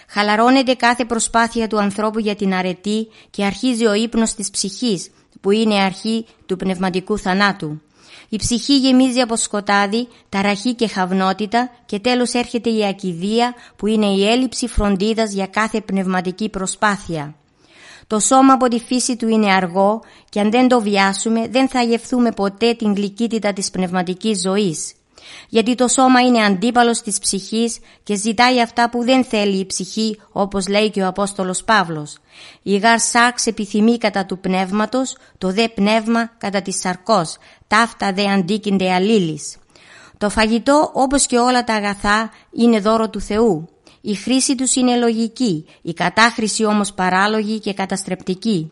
Χαλαρώνεται 0.07 0.73
κάθε 0.73 1.05
προσπάθεια 1.05 1.67
του 1.67 1.79
ανθρώπου 1.79 2.19
για 2.19 2.35
την 2.35 2.53
αρετή 2.53 3.07
και 3.29 3.45
αρχίζει 3.45 3.85
ο 3.85 3.93
ύπνος 3.93 4.33
της 4.33 4.49
ψυχής, 4.49 5.09
που 5.41 5.51
είναι 5.51 5.75
αρχή 5.75 6.25
του 6.45 6.55
πνευματικού 6.55 7.17
θανάτου. 7.17 7.81
Η 8.33 8.37
ψυχή 8.37 8.77
γεμίζει 8.77 9.19
από 9.19 9.35
σκοτάδι, 9.35 10.07
ταραχή 10.29 10.73
και 10.73 10.87
χαυνότητα 10.87 11.69
και 11.85 11.99
τέλος 11.99 12.33
έρχεται 12.33 12.69
η 12.69 12.85
ακιδεία 12.85 13.53
που 13.75 13.87
είναι 13.87 14.05
η 14.05 14.27
έλλειψη 14.29 14.67
φροντίδας 14.67 15.33
για 15.33 15.47
κάθε 15.47 15.81
πνευματική 15.81 16.49
προσπάθεια. 16.49 17.35
Το 18.07 18.19
σώμα 18.19 18.53
από 18.53 18.67
τη 18.67 18.79
φύση 18.79 19.15
του 19.15 19.27
είναι 19.27 19.51
αργό 19.51 20.01
και 20.29 20.39
αν 20.39 20.51
δεν 20.51 20.67
το 20.67 20.81
βιάσουμε 20.81 21.47
δεν 21.47 21.69
θα 21.69 21.81
γευθούμε 21.81 22.31
ποτέ 22.31 22.73
την 22.73 22.93
γλυκύτητα 22.93 23.53
της 23.53 23.69
πνευματικής 23.69 24.41
ζωής 24.41 24.93
γιατί 25.49 25.75
το 25.75 25.87
σώμα 25.87 26.19
είναι 26.19 26.43
αντίπαλος 26.43 27.01
της 27.01 27.19
ψυχής 27.19 27.79
και 28.03 28.15
ζητάει 28.15 28.61
αυτά 28.61 28.89
που 28.89 29.03
δεν 29.03 29.23
θέλει 29.23 29.57
η 29.57 29.65
ψυχή 29.65 30.19
όπως 30.31 30.67
λέει 30.67 30.89
και 30.89 31.01
ο 31.01 31.07
Απόστολος 31.07 31.63
Παύλος. 31.63 32.17
Η 32.61 32.77
γάρ 32.77 32.99
σάξ 32.99 33.45
επιθυμεί 33.45 33.97
κατά 33.97 34.25
του 34.25 34.39
πνεύματος, 34.39 35.17
το 35.37 35.51
δε 35.51 35.67
πνεύμα 35.67 36.31
κατά 36.37 36.61
της 36.61 36.79
σαρκός, 36.79 37.37
ταύτα 37.67 38.13
δε 38.13 38.31
αντίκυνται 38.31 38.93
αλλήλεις. 38.93 39.57
Το 40.17 40.29
φαγητό 40.29 40.91
όπως 40.93 41.25
και 41.25 41.37
όλα 41.37 41.63
τα 41.63 41.73
αγαθά 41.73 42.31
είναι 42.51 42.79
δώρο 42.79 43.09
του 43.09 43.21
Θεού. 43.21 43.67
Η 44.01 44.15
χρήση 44.15 44.55
τους 44.55 44.75
είναι 44.75 44.95
λογική, 44.95 45.65
η 45.81 45.93
κατάχρηση 45.93 46.65
όμως 46.65 46.93
παράλογη 46.93 47.59
και 47.59 47.73
καταστρεπτική. 47.73 48.71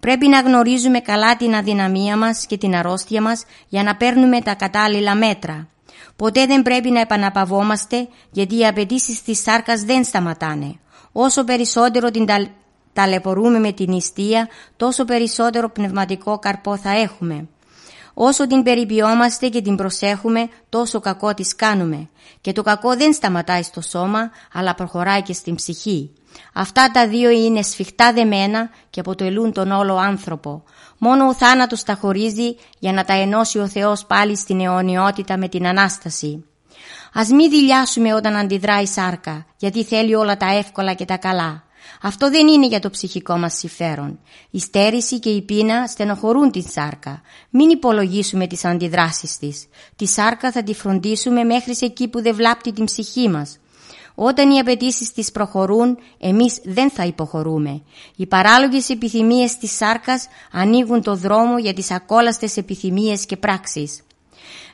Πρέπει 0.00 0.28
να 0.28 0.40
γνωρίζουμε 0.40 1.00
καλά 1.00 1.36
την 1.36 1.54
αδυναμία 1.54 2.16
μας 2.16 2.46
και 2.46 2.56
την 2.56 2.74
αρρώστια 2.74 3.22
μας 3.22 3.44
για 3.68 3.82
να 3.82 3.96
παίρνουμε 3.96 4.40
τα 4.40 4.54
κατάλληλα 4.54 5.14
μέτρα. 5.14 5.68
Ποτέ 6.16 6.46
δεν 6.46 6.62
πρέπει 6.62 6.90
να 6.90 7.00
επαναπαυόμαστε 7.00 8.08
γιατί 8.30 8.58
οι 8.58 8.66
απαιτήσεις 8.66 9.22
της 9.22 9.42
σάρκας 9.42 9.82
δεν 9.82 10.04
σταματάνε. 10.04 10.78
Όσο 11.12 11.44
περισσότερο 11.44 12.10
την 12.10 12.26
ταλαιπωρούμε 12.92 13.58
με 13.58 13.72
την 13.72 13.92
νηστεία, 13.92 14.48
τόσο 14.76 15.04
περισσότερο 15.04 15.70
πνευματικό 15.70 16.38
καρπό 16.38 16.76
θα 16.76 16.90
έχουμε. 16.90 17.48
Όσο 18.14 18.46
την 18.46 18.62
περιποιόμαστε 18.62 19.48
και 19.48 19.62
την 19.62 19.76
προσέχουμε, 19.76 20.48
τόσο 20.68 21.00
κακό 21.00 21.34
της 21.34 21.56
κάνουμε. 21.56 22.08
Και 22.40 22.52
το 22.52 22.62
κακό 22.62 22.96
δεν 22.96 23.12
σταματάει 23.12 23.62
στο 23.62 23.80
σώμα, 23.80 24.30
αλλά 24.52 24.74
προχωράει 24.74 25.22
και 25.22 25.32
στην 25.32 25.54
ψυχή. 25.54 26.10
Αυτά 26.52 26.90
τα 26.90 27.08
δύο 27.08 27.30
είναι 27.30 27.62
σφιχτά 27.62 28.12
δεμένα 28.12 28.70
και 28.90 29.00
αποτελούν 29.00 29.52
τον 29.52 29.70
όλο 29.70 29.96
άνθρωπο. 29.96 30.62
Μόνο 30.98 31.26
ο 31.26 31.34
θάνατος 31.34 31.82
τα 31.82 31.94
χωρίζει 31.94 32.56
για 32.78 32.92
να 32.92 33.04
τα 33.04 33.12
ενώσει 33.12 33.58
ο 33.58 33.68
Θεός 33.68 34.06
πάλι 34.06 34.36
στην 34.36 34.60
αιωνιότητα 34.60 35.36
με 35.36 35.48
την 35.48 35.66
Ανάσταση. 35.66 36.44
Ας 37.12 37.28
μην 37.28 37.50
δηλιάσουμε 37.50 38.14
όταν 38.14 38.36
αντιδράει 38.36 38.82
η 38.82 38.86
σάρκα, 38.86 39.46
γιατί 39.56 39.84
θέλει 39.84 40.14
όλα 40.14 40.36
τα 40.36 40.46
εύκολα 40.52 40.92
και 40.92 41.04
τα 41.04 41.16
καλά. 41.16 41.64
Αυτό 42.02 42.30
δεν 42.30 42.48
είναι 42.48 42.66
για 42.66 42.80
το 42.80 42.90
ψυχικό 42.90 43.36
μας 43.36 43.54
συμφέρον. 43.54 44.18
Η 44.50 44.58
στέρηση 44.58 45.18
και 45.18 45.28
η 45.28 45.42
πείνα 45.42 45.86
στενοχωρούν 45.86 46.50
την 46.50 46.68
σάρκα. 46.68 47.22
Μην 47.50 47.70
υπολογίσουμε 47.70 48.46
τις 48.46 48.64
αντιδράσεις 48.64 49.38
της. 49.38 49.66
Τη 49.96 50.06
σάρκα 50.06 50.52
θα 50.52 50.62
τη 50.62 50.74
φροντίσουμε 50.74 51.44
μέχρι 51.44 51.74
εκεί 51.80 52.08
που 52.08 52.22
δεν 52.22 52.34
βλάπτει 52.34 52.72
την 52.72 52.84
ψυχή 52.84 53.28
μας. 53.28 53.58
Όταν 54.18 54.50
οι 54.50 54.58
απαιτήσεις 54.58 55.12
της 55.12 55.32
προχωρούν, 55.32 55.98
εμείς 56.18 56.60
δεν 56.64 56.90
θα 56.90 57.04
υποχωρούμε. 57.04 57.82
Οι 58.16 58.26
παράλογες 58.26 58.88
επιθυμίες 58.88 59.56
της 59.56 59.76
σάρκας 59.76 60.26
ανοίγουν 60.52 61.02
το 61.02 61.14
δρόμο 61.14 61.58
για 61.58 61.74
τις 61.74 61.90
ακόλαστες 61.90 62.56
επιθυμίες 62.56 63.26
και 63.26 63.36
πράξεις. 63.36 64.00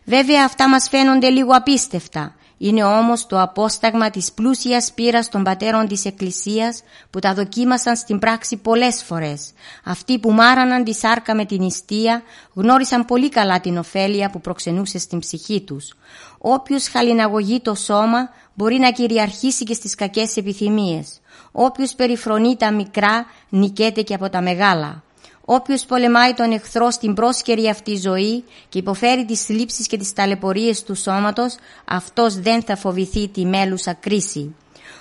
Βέβαια 0.05 0.45
αυτά 0.45 0.69
μας 0.69 0.89
φαίνονται 0.89 1.29
λίγο 1.29 1.51
απίστευτα. 1.53 2.35
Είναι 2.59 2.85
όμως 2.85 3.27
το 3.27 3.41
απόσταγμα 3.41 4.11
της 4.11 4.33
πλούσιας 4.33 4.93
πείρας 4.93 5.29
των 5.29 5.43
πατέρων 5.43 5.89
της 5.89 6.05
Εκκλησίας 6.05 6.83
που 7.11 7.19
τα 7.19 7.35
δοκίμασαν 7.35 7.97
στην 7.97 8.19
πράξη 8.19 8.57
πολλές 8.57 9.03
φορές. 9.03 9.53
Αυτοί 9.85 10.19
που 10.19 10.33
μάραναν 10.33 10.85
τη 10.85 10.95
σάρκα 10.95 11.35
με 11.35 11.45
την 11.45 11.63
νηστεία 11.63 12.23
γνώρισαν 12.55 13.05
πολύ 13.05 13.29
καλά 13.29 13.61
την 13.61 13.79
ωφέλεια 13.79 14.31
που 14.31 14.41
προξενούσε 14.41 14.99
στην 14.99 15.19
ψυχή 15.19 15.61
τους. 15.61 15.95
Όποιος 16.39 16.89
χαλιναγωγεί 16.89 17.61
το 17.61 17.75
σώμα 17.75 18.31
μπορεί 18.55 18.79
να 18.79 18.91
κυριαρχήσει 18.91 19.65
και 19.65 19.75
στις 19.75 19.95
κακές 19.95 20.37
επιθυμίες. 20.37 21.21
Όποιος 21.53 21.95
περιφρονεί 21.95 22.57
τα 22.57 22.73
μικρά 22.73 23.27
νικέται 23.49 24.03
και 24.03 24.15
από 24.15 24.29
τα 24.29 24.43
μεγάλα. 24.43 25.03
Όποιος 25.45 25.85
πολεμάει 25.85 26.35
τον 26.35 26.53
εχθρό 26.53 26.91
στην 26.91 27.15
πρόσκαιρη 27.15 27.69
αυτή 27.69 27.97
ζωή 27.97 28.45
και 28.69 28.79
υποφέρει 28.79 29.25
τις 29.25 29.45
θλίψεις 29.45 29.87
και 29.87 29.97
τις 29.97 30.12
ταλαιπωρίες 30.12 30.83
του 30.83 30.95
σώματος, 30.95 31.55
αυτός 31.85 32.41
δεν 32.41 32.62
θα 32.62 32.77
φοβηθεί 32.77 33.29
τη 33.29 33.45
μέλουσα 33.45 33.93
κρίση. 33.93 34.55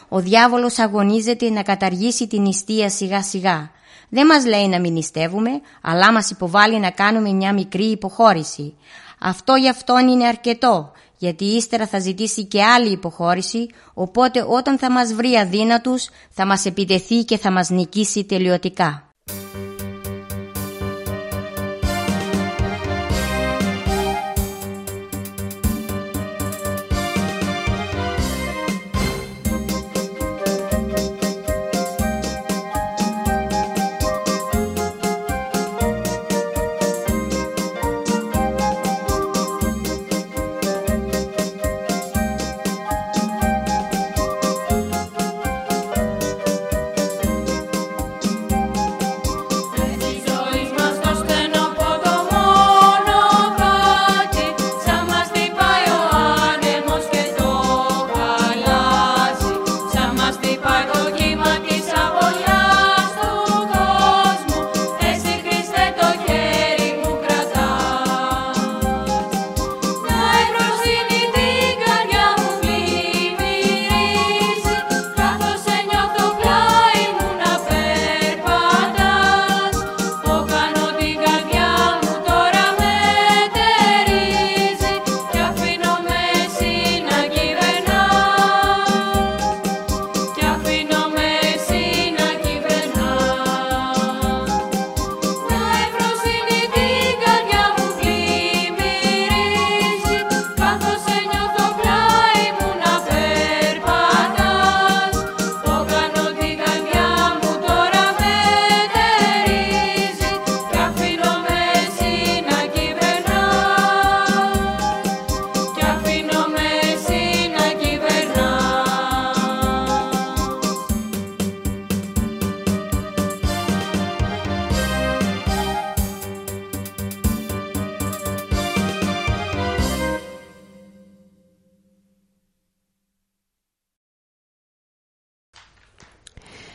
Ο 0.10 0.20
διάβολος 0.20 0.80
αγωνίζεται 0.80 1.50
να 1.50 1.62
καταργήσει 1.62 2.28
την 2.28 2.42
νηστεία 2.42 2.90
σιγά 2.90 3.24
σιγά. 3.24 3.72
Δεν 4.10 4.26
μας 4.26 4.46
λέει 4.46 4.68
να 4.68 4.80
μην 4.80 4.94
νηστεύουμε, 4.94 5.50
αλλά 5.82 6.12
μας 6.12 6.30
υποβάλλει 6.30 6.80
να 6.80 6.90
κάνουμε 6.90 7.32
μια 7.32 7.54
μικρή 7.54 7.86
υποχώρηση. 7.86 8.74
Αυτό 9.20 9.56
για 9.56 9.70
αυτόν 9.70 10.08
είναι 10.08 10.28
αρκετό, 10.28 10.92
γιατί 11.22 11.46
ύστερα 11.46 11.88
θα 11.88 12.00
ζητήσει 12.00 12.46
και 12.46 12.64
άλλη 12.64 12.92
υποχώρηση, 12.92 13.70
οπότε 13.94 14.46
όταν 14.48 14.78
θα 14.78 14.92
μας 14.92 15.14
βρει 15.14 15.36
αδύνατους 15.36 16.10
θα 16.30 16.46
μας 16.46 16.66
επιτεθεί 16.66 17.24
και 17.24 17.38
θα 17.38 17.52
μας 17.52 17.70
νικήσει 17.70 18.24
τελειωτικά. 18.24 19.11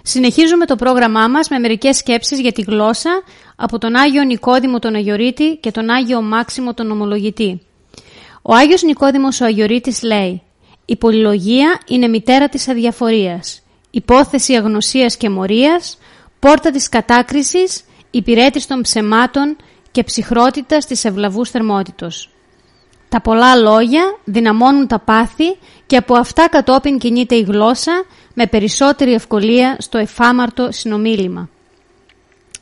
Συνεχίζουμε 0.08 0.66
το 0.66 0.76
πρόγραμμά 0.76 1.28
μας 1.28 1.48
με 1.48 1.58
μερικές 1.58 1.96
σκέψεις 1.96 2.40
για 2.40 2.52
τη 2.52 2.62
γλώσσα 2.62 3.22
από 3.56 3.78
τον 3.78 3.96
Άγιο 3.96 4.22
Νικόδημο 4.22 4.78
τον 4.78 4.94
Αγιορείτη 4.94 5.56
και 5.60 5.70
τον 5.70 5.90
Άγιο 5.90 6.22
Μάξιμο 6.22 6.74
τον 6.74 6.90
Ομολογητή. 6.90 7.60
Ο 8.42 8.54
Άγιος 8.54 8.82
Νικόδημος 8.82 9.40
ο 9.40 9.44
Αγιορείτης 9.44 10.02
λέει 10.02 10.42
«Η 10.84 10.96
πολυλογία 10.96 11.80
είναι 11.86 12.08
μητέρα 12.08 12.48
της 12.48 12.68
αδιαφορίας, 12.68 13.62
υπόθεση 13.90 14.54
αγνωσίας 14.54 15.16
και 15.16 15.30
μορίας, 15.30 15.98
πόρτα 16.38 16.70
της 16.70 16.88
κατάκρισης, 16.88 17.84
υπηρέτης 18.10 18.66
των 18.66 18.80
ψεμάτων 18.80 19.56
και 19.90 20.04
ψυχρότητας 20.04 20.86
της 20.86 21.04
ευλαβούς 21.04 21.50
θερμότητος. 21.50 22.30
Τα 23.08 23.20
πολλά 23.20 23.56
λόγια 23.56 24.18
δυναμώνουν 24.24 24.86
τα 24.86 24.98
πάθη 24.98 25.56
και 25.86 25.96
από 25.96 26.14
αυτά 26.14 26.48
κατόπιν 26.48 26.98
κινείται 26.98 27.34
η 27.34 27.40
γλώσσα 27.40 28.04
με 28.38 28.46
περισσότερη 28.46 29.12
ευκολία 29.12 29.76
στο 29.78 29.98
εφάμαρτο 29.98 30.68
συνομίλημα. 30.72 31.48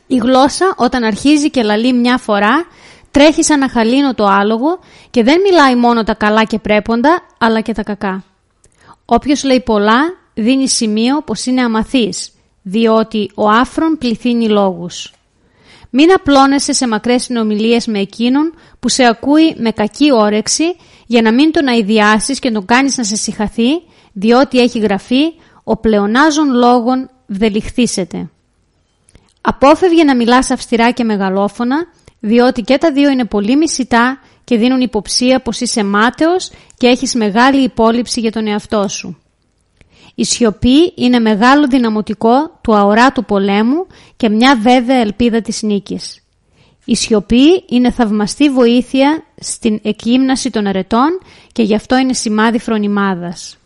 Η 0.07 0.15
γλώσσα 0.15 0.73
όταν 0.77 1.03
αρχίζει 1.03 1.49
και 1.49 1.63
λαλεί 1.63 1.93
μια 1.93 2.17
φορά 2.17 2.65
τρέχει 3.11 3.43
σαν 3.43 3.59
να 3.59 3.69
χαλίνω 3.69 4.13
το 4.13 4.25
άλογο 4.25 4.79
και 5.09 5.23
δεν 5.23 5.41
μιλάει 5.41 5.75
μόνο 5.75 6.03
τα 6.03 6.13
καλά 6.13 6.43
και 6.43 6.59
πρέποντα 6.59 7.21
αλλά 7.37 7.61
και 7.61 7.73
τα 7.73 7.83
κακά. 7.83 8.23
Όποιος 9.05 9.43
λέει 9.43 9.61
πολλά 9.61 10.13
δίνει 10.33 10.67
σημείο 10.67 11.21
πως 11.21 11.45
είναι 11.45 11.61
αμαθής 11.61 12.31
διότι 12.61 13.31
ο 13.35 13.49
άφρον 13.49 13.97
πληθύνει 13.97 14.49
λόγους. 14.49 15.13
Μην 15.89 16.11
απλώνεσαι 16.11 16.73
σε 16.73 16.87
μακρές 16.87 17.23
συνομιλίες 17.23 17.87
με 17.87 17.99
εκείνον 17.99 18.53
που 18.79 18.89
σε 18.89 19.05
ακούει 19.05 19.55
με 19.57 19.71
κακή 19.71 20.11
όρεξη 20.11 20.75
για 21.05 21.21
να 21.21 21.33
μην 21.33 21.51
τον 21.51 21.67
αειδιάσεις 21.67 22.39
και 22.39 22.51
τον 22.51 22.65
κάνεις 22.65 22.97
να 22.97 23.03
σε 23.03 23.15
συχαθεί, 23.15 23.69
διότι 24.13 24.59
έχει 24.59 24.79
γραφεί 24.79 25.33
«Ο 25.67 25.77
πλεονάζων 25.77 26.53
λόγων 26.53 27.09
δελιχθήσετε». 27.25 28.29
Απόφευγε 29.41 30.03
να 30.03 30.15
μιλάς 30.15 30.51
αυστηρά 30.51 30.91
και 30.91 31.03
μεγαλόφωνα, 31.03 31.77
διότι 32.19 32.61
και 32.61 32.77
τα 32.77 32.91
δύο 32.91 33.09
είναι 33.09 33.25
πολύ 33.25 33.55
μισητά 33.57 34.19
και 34.43 34.57
δίνουν 34.57 34.81
υποψία 34.81 35.41
πως 35.41 35.59
είσαι 35.59 35.83
μάταιος 35.83 36.51
και 36.77 36.87
έχεις 36.87 37.15
μεγάλη 37.15 37.63
υπόλοιψη 37.63 38.19
για 38.19 38.31
τον 38.31 38.47
εαυτό 38.47 38.87
σου. 38.87 39.17
Η 40.15 40.23
σιωπή 40.25 40.93
είναι 40.95 41.19
μεγάλο 41.19 41.67
δυναμωτικό 41.67 42.59
του 42.61 42.75
αοράτου 42.75 43.25
πολέμου 43.25 43.87
και 44.17 44.29
μια 44.29 44.55
βέβαια 44.55 44.97
ελπίδα 44.97 45.41
της 45.41 45.61
νίκης. 45.61 46.19
Η 46.85 46.95
σιωπή 46.95 47.63
είναι 47.69 47.91
θαυμαστή 47.91 48.49
βοήθεια 48.49 49.23
στην 49.35 49.79
εκείμναση 49.83 50.49
των 50.49 50.67
αρετών 50.67 51.19
και 51.51 51.63
γι' 51.63 51.75
αυτό 51.75 51.97
είναι 51.97 52.13
σημάδι 52.13 52.59
φρονιμάδας. 52.59 53.57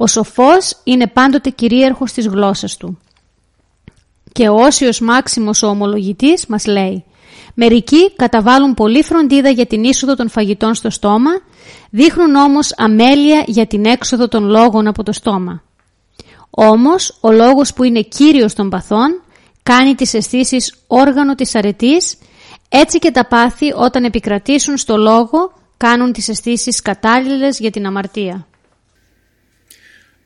Ο 0.00 0.06
σοφός 0.06 0.76
είναι 0.84 1.06
πάντοτε 1.06 1.50
κυρίαρχος 1.50 2.12
της 2.12 2.26
γλώσσας 2.26 2.76
του. 2.76 2.98
Και 4.32 4.48
ο 4.48 4.54
Όσιος 4.54 5.00
Μάξιμος 5.00 5.62
ο 5.62 5.66
ομολογητής 5.66 6.46
μας 6.46 6.66
λέει 6.66 7.04
«Μερικοί 7.54 8.12
καταβάλουν 8.16 8.74
πολύ 8.74 9.02
φροντίδα 9.02 9.48
για 9.48 9.66
την 9.66 9.84
είσοδο 9.84 10.14
των 10.14 10.28
φαγητών 10.28 10.74
στο 10.74 10.90
στόμα, 10.90 11.30
δείχνουν 11.90 12.34
όμως 12.34 12.74
αμέλεια 12.76 13.44
για 13.46 13.66
την 13.66 13.84
έξοδο 13.84 14.28
των 14.28 14.44
λόγων 14.44 14.86
από 14.86 15.02
το 15.02 15.12
στόμα. 15.12 15.62
Όμως, 16.50 17.18
ο 17.20 17.32
λόγος 17.32 17.72
που 17.72 17.82
είναι 17.82 18.00
κύριος 18.00 18.54
των 18.54 18.70
παθών 18.70 19.22
κάνει 19.62 19.94
τις 19.94 20.14
αισθήσεις 20.14 20.74
όργανο 20.86 21.34
της 21.34 21.54
αρετής, 21.54 22.18
έτσι 22.68 22.98
και 22.98 23.10
τα 23.10 23.26
πάθη 23.26 23.72
όταν 23.76 24.04
επικρατήσουν 24.04 24.76
στο 24.76 24.96
λόγο 24.96 25.52
κάνουν 25.76 26.12
τις 26.12 26.28
αισθήσεις 26.28 26.82
κατάλληλες 26.82 27.58
για 27.58 27.70
την 27.70 27.86
αμαρτία. 27.86 28.47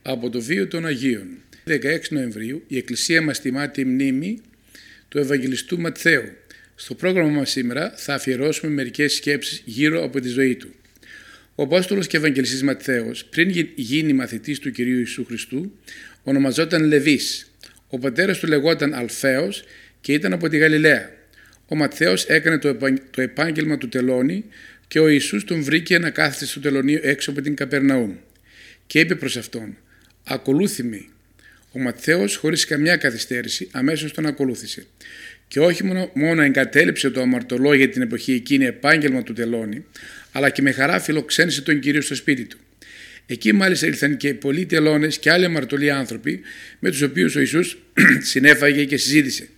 Από 0.04 0.30
το 0.30 0.40
βίο 0.40 0.66
των 0.66 0.86
Αγίων. 0.86 1.26
16 1.66 1.78
Νοεμβρίου 2.10 2.64
η 2.66 2.76
Εκκλησία 2.76 3.22
μας 3.22 3.40
τιμά 3.40 3.68
τη 3.68 3.84
μνήμη 3.84 4.40
του 5.08 5.18
Ευαγγελιστού 5.18 5.80
Ματθαίου. 5.80 6.24
Στο 6.74 6.94
πρόγραμμα 6.94 7.28
μας 7.28 7.50
σήμερα 7.50 7.92
θα 7.96 8.14
αφιερώσουμε 8.14 8.72
μερικές 8.72 9.14
σκέψεις 9.14 9.62
γύρω 9.64 10.04
από 10.04 10.20
τη 10.20 10.28
ζωή 10.28 10.56
του. 10.56 10.74
Ο 11.54 11.62
Απόστολος 11.62 12.06
και 12.06 12.16
Ευαγγελιστής 12.16 12.62
Ματθαίος, 12.62 13.24
πριν 13.24 13.68
γίνει 13.74 14.12
μαθητής 14.12 14.58
του 14.58 14.70
Κυρίου 14.70 14.98
Ιησού 14.98 15.24
Χριστού, 15.24 15.78
ονομαζόταν 16.22 16.84
Λεβής. 16.84 17.52
Ο 17.88 17.98
πατέρας 17.98 18.38
του 18.38 18.46
λεγόταν 18.46 18.94
Αλφαίος 18.94 19.64
και 20.00 20.12
ήταν 20.12 20.32
από 20.32 20.48
τη 20.48 20.58
Γαλιλαία. 20.58 21.10
Ο 21.66 21.76
Ματθαίος 21.76 22.24
έκανε 22.24 22.58
το 23.10 23.20
επάγγελμα 23.22 23.78
του 23.78 23.88
τελώνη 23.88 24.44
και 24.88 25.00
ο 25.00 25.08
Ιησούς 25.08 25.44
τον 25.44 25.62
βρήκε 25.62 25.98
να 25.98 26.10
κάθεται 26.10 26.44
στο 26.44 26.60
τελωνίο 26.60 27.00
έξω 27.02 27.30
από 27.30 27.40
την 27.40 27.54
Καπερναούμ. 27.54 28.14
Και 28.86 29.00
είπε 29.00 29.14
προς 29.14 29.36
αυτόν 29.36 29.76
«Ακολούθη 30.24 30.82
με». 30.82 31.04
Ο 31.72 31.78
Ματθαίος 31.78 32.36
χωρίς 32.36 32.64
καμιά 32.64 32.96
καθυστέρηση 32.96 33.68
αμέσως 33.72 34.12
τον 34.12 34.26
ακολούθησε. 34.26 34.86
Και 35.48 35.60
όχι 35.60 35.84
μόνο, 35.84 36.10
μόνο 36.14 36.42
εγκατέλειψε 36.42 37.10
το 37.10 37.20
αμαρτωλό 37.20 37.74
για 37.74 37.88
την 37.88 38.02
εποχή 38.02 38.32
εκείνη 38.32 38.64
επάγγελμα 38.64 39.22
του 39.22 39.32
τελώνη, 39.32 39.84
αλλά 40.32 40.50
και 40.50 40.62
με 40.62 40.72
χαρά 40.72 41.00
φιλοξένησε 41.00 41.62
τον 41.62 41.80
Κύριο 41.80 42.00
στο 42.00 42.14
σπίτι 42.14 42.44
του. 42.44 42.58
Εκεί 43.26 43.52
μάλιστα 43.52 43.86
ήλθαν 43.86 44.16
και 44.16 44.34
πολλοί 44.34 44.66
τελώνες 44.66 45.18
και 45.18 45.30
άλλοι 45.30 45.44
αμαρτωλοί 45.44 45.90
άνθρωποι 45.90 46.40
με 46.78 46.90
τους 46.90 47.02
οποίους 47.02 47.36
ο 47.36 47.38
Ιησούς 47.38 47.78
συνέφαγε 48.30 48.84
και 48.84 48.96
συζήτησε. 48.96 49.48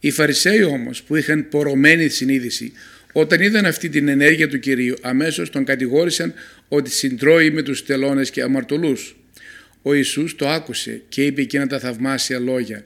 Οι 0.00 0.10
Φαρισαίοι 0.10 0.62
όμως 0.62 1.02
που 1.02 1.16
είχαν 1.16 1.48
πορωμένη 1.48 2.08
συνείδηση 2.08 2.72
όταν 3.12 3.40
είδαν 3.40 3.66
αυτή 3.66 3.88
την 3.88 4.08
ενέργεια 4.08 4.48
του 4.48 4.58
Κυρίου 4.58 4.96
αμέσως 5.00 5.50
τον 5.50 5.64
κατηγόρησαν 5.64 6.34
ότι 6.68 6.90
συντρώει 6.90 7.50
με 7.50 7.62
τους 7.62 7.84
τελώνες 7.84 8.30
και 8.30 8.42
αμαρτωλούς. 8.42 9.16
Ο 9.82 9.94
Ιησούς 9.94 10.36
το 10.36 10.48
άκουσε 10.48 11.02
και 11.08 11.24
είπε 11.26 11.40
εκείνα 11.40 11.66
τα 11.66 11.78
θαυμάσια 11.78 12.38
λόγια 12.38 12.84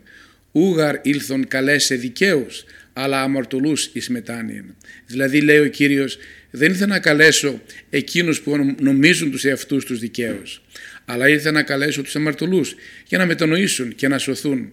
«Ούγαρ 0.53 0.97
ήλθον 1.03 1.49
καλέσε 1.49 1.95
δικαίους, 1.95 2.65
αλλά 2.93 3.23
αμαρτωλούς 3.23 3.91
εις 3.93 4.09
μετάνοιεν». 4.09 4.77
Δηλαδή 5.07 5.41
λέει 5.41 5.59
ο 5.59 5.67
Κύριος 5.67 6.19
δεν 6.51 6.71
ήρθα 6.71 6.87
να 6.87 6.99
καλέσω 6.99 7.63
εκείνους 7.91 8.41
που 8.41 8.75
νομίζουν 8.81 9.31
τους 9.31 9.45
εαυτούς 9.45 9.85
τους 9.85 9.99
δικαίους, 9.99 10.63
αλλά 11.05 11.29
ήρθα 11.29 11.51
να 11.51 11.63
καλέσω 11.63 12.03
τους 12.03 12.17
αμαρτωλούς 12.17 12.75
για 13.07 13.19
να 13.19 13.27
μετανοήσουν 13.27 13.95
και 13.95 14.09
να 14.09 14.19
σωθούν. 14.19 14.73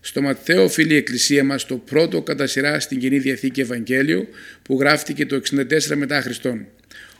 Στο 0.00 0.22
Ματθαίο 0.22 0.64
οφείλει 0.64 0.92
η 0.92 0.96
Εκκλησία 0.96 1.44
μας 1.44 1.66
το 1.66 1.76
πρώτο 1.76 2.22
κατά 2.22 2.46
σειρά 2.46 2.80
στην 2.80 2.98
Κοινή 2.98 3.18
Διαθήκη 3.18 3.60
Ευαγγέλιο 3.60 4.28
που 4.62 4.78
γράφτηκε 4.80 5.26
το 5.26 5.40
64 5.50 5.96
μετά 5.96 6.20
Χριστόν. 6.22 6.66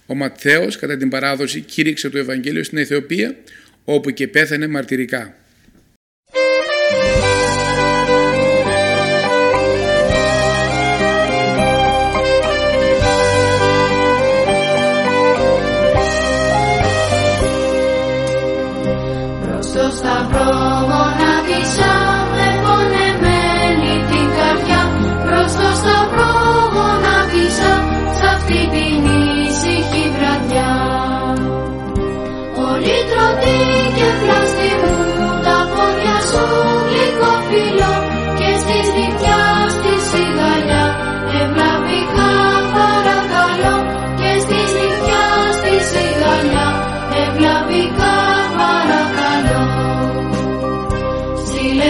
Ο 0.06 0.14
Ματθαίος 0.14 0.76
κατά 0.76 0.96
την 0.96 1.08
παράδοση 1.08 1.60
κήρυξε 1.60 2.08
το 2.08 2.18
Ευαγγέλιο 2.18 2.64
στην 2.64 2.78
Αιθιοπία 2.78 3.36
όπου 3.90 4.10
και 4.10 4.28
πέθανε 4.28 4.66
μαρτυρικά. 4.66 5.34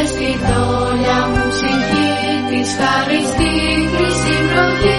Στην 0.06 0.38
τόλλα 0.48 1.18
μου 1.28 1.50
συχνή 1.58 2.10
της 2.50 2.76
χαριστή 2.78 3.52
κρίση 3.96 4.36
βρούλη. 4.50 4.98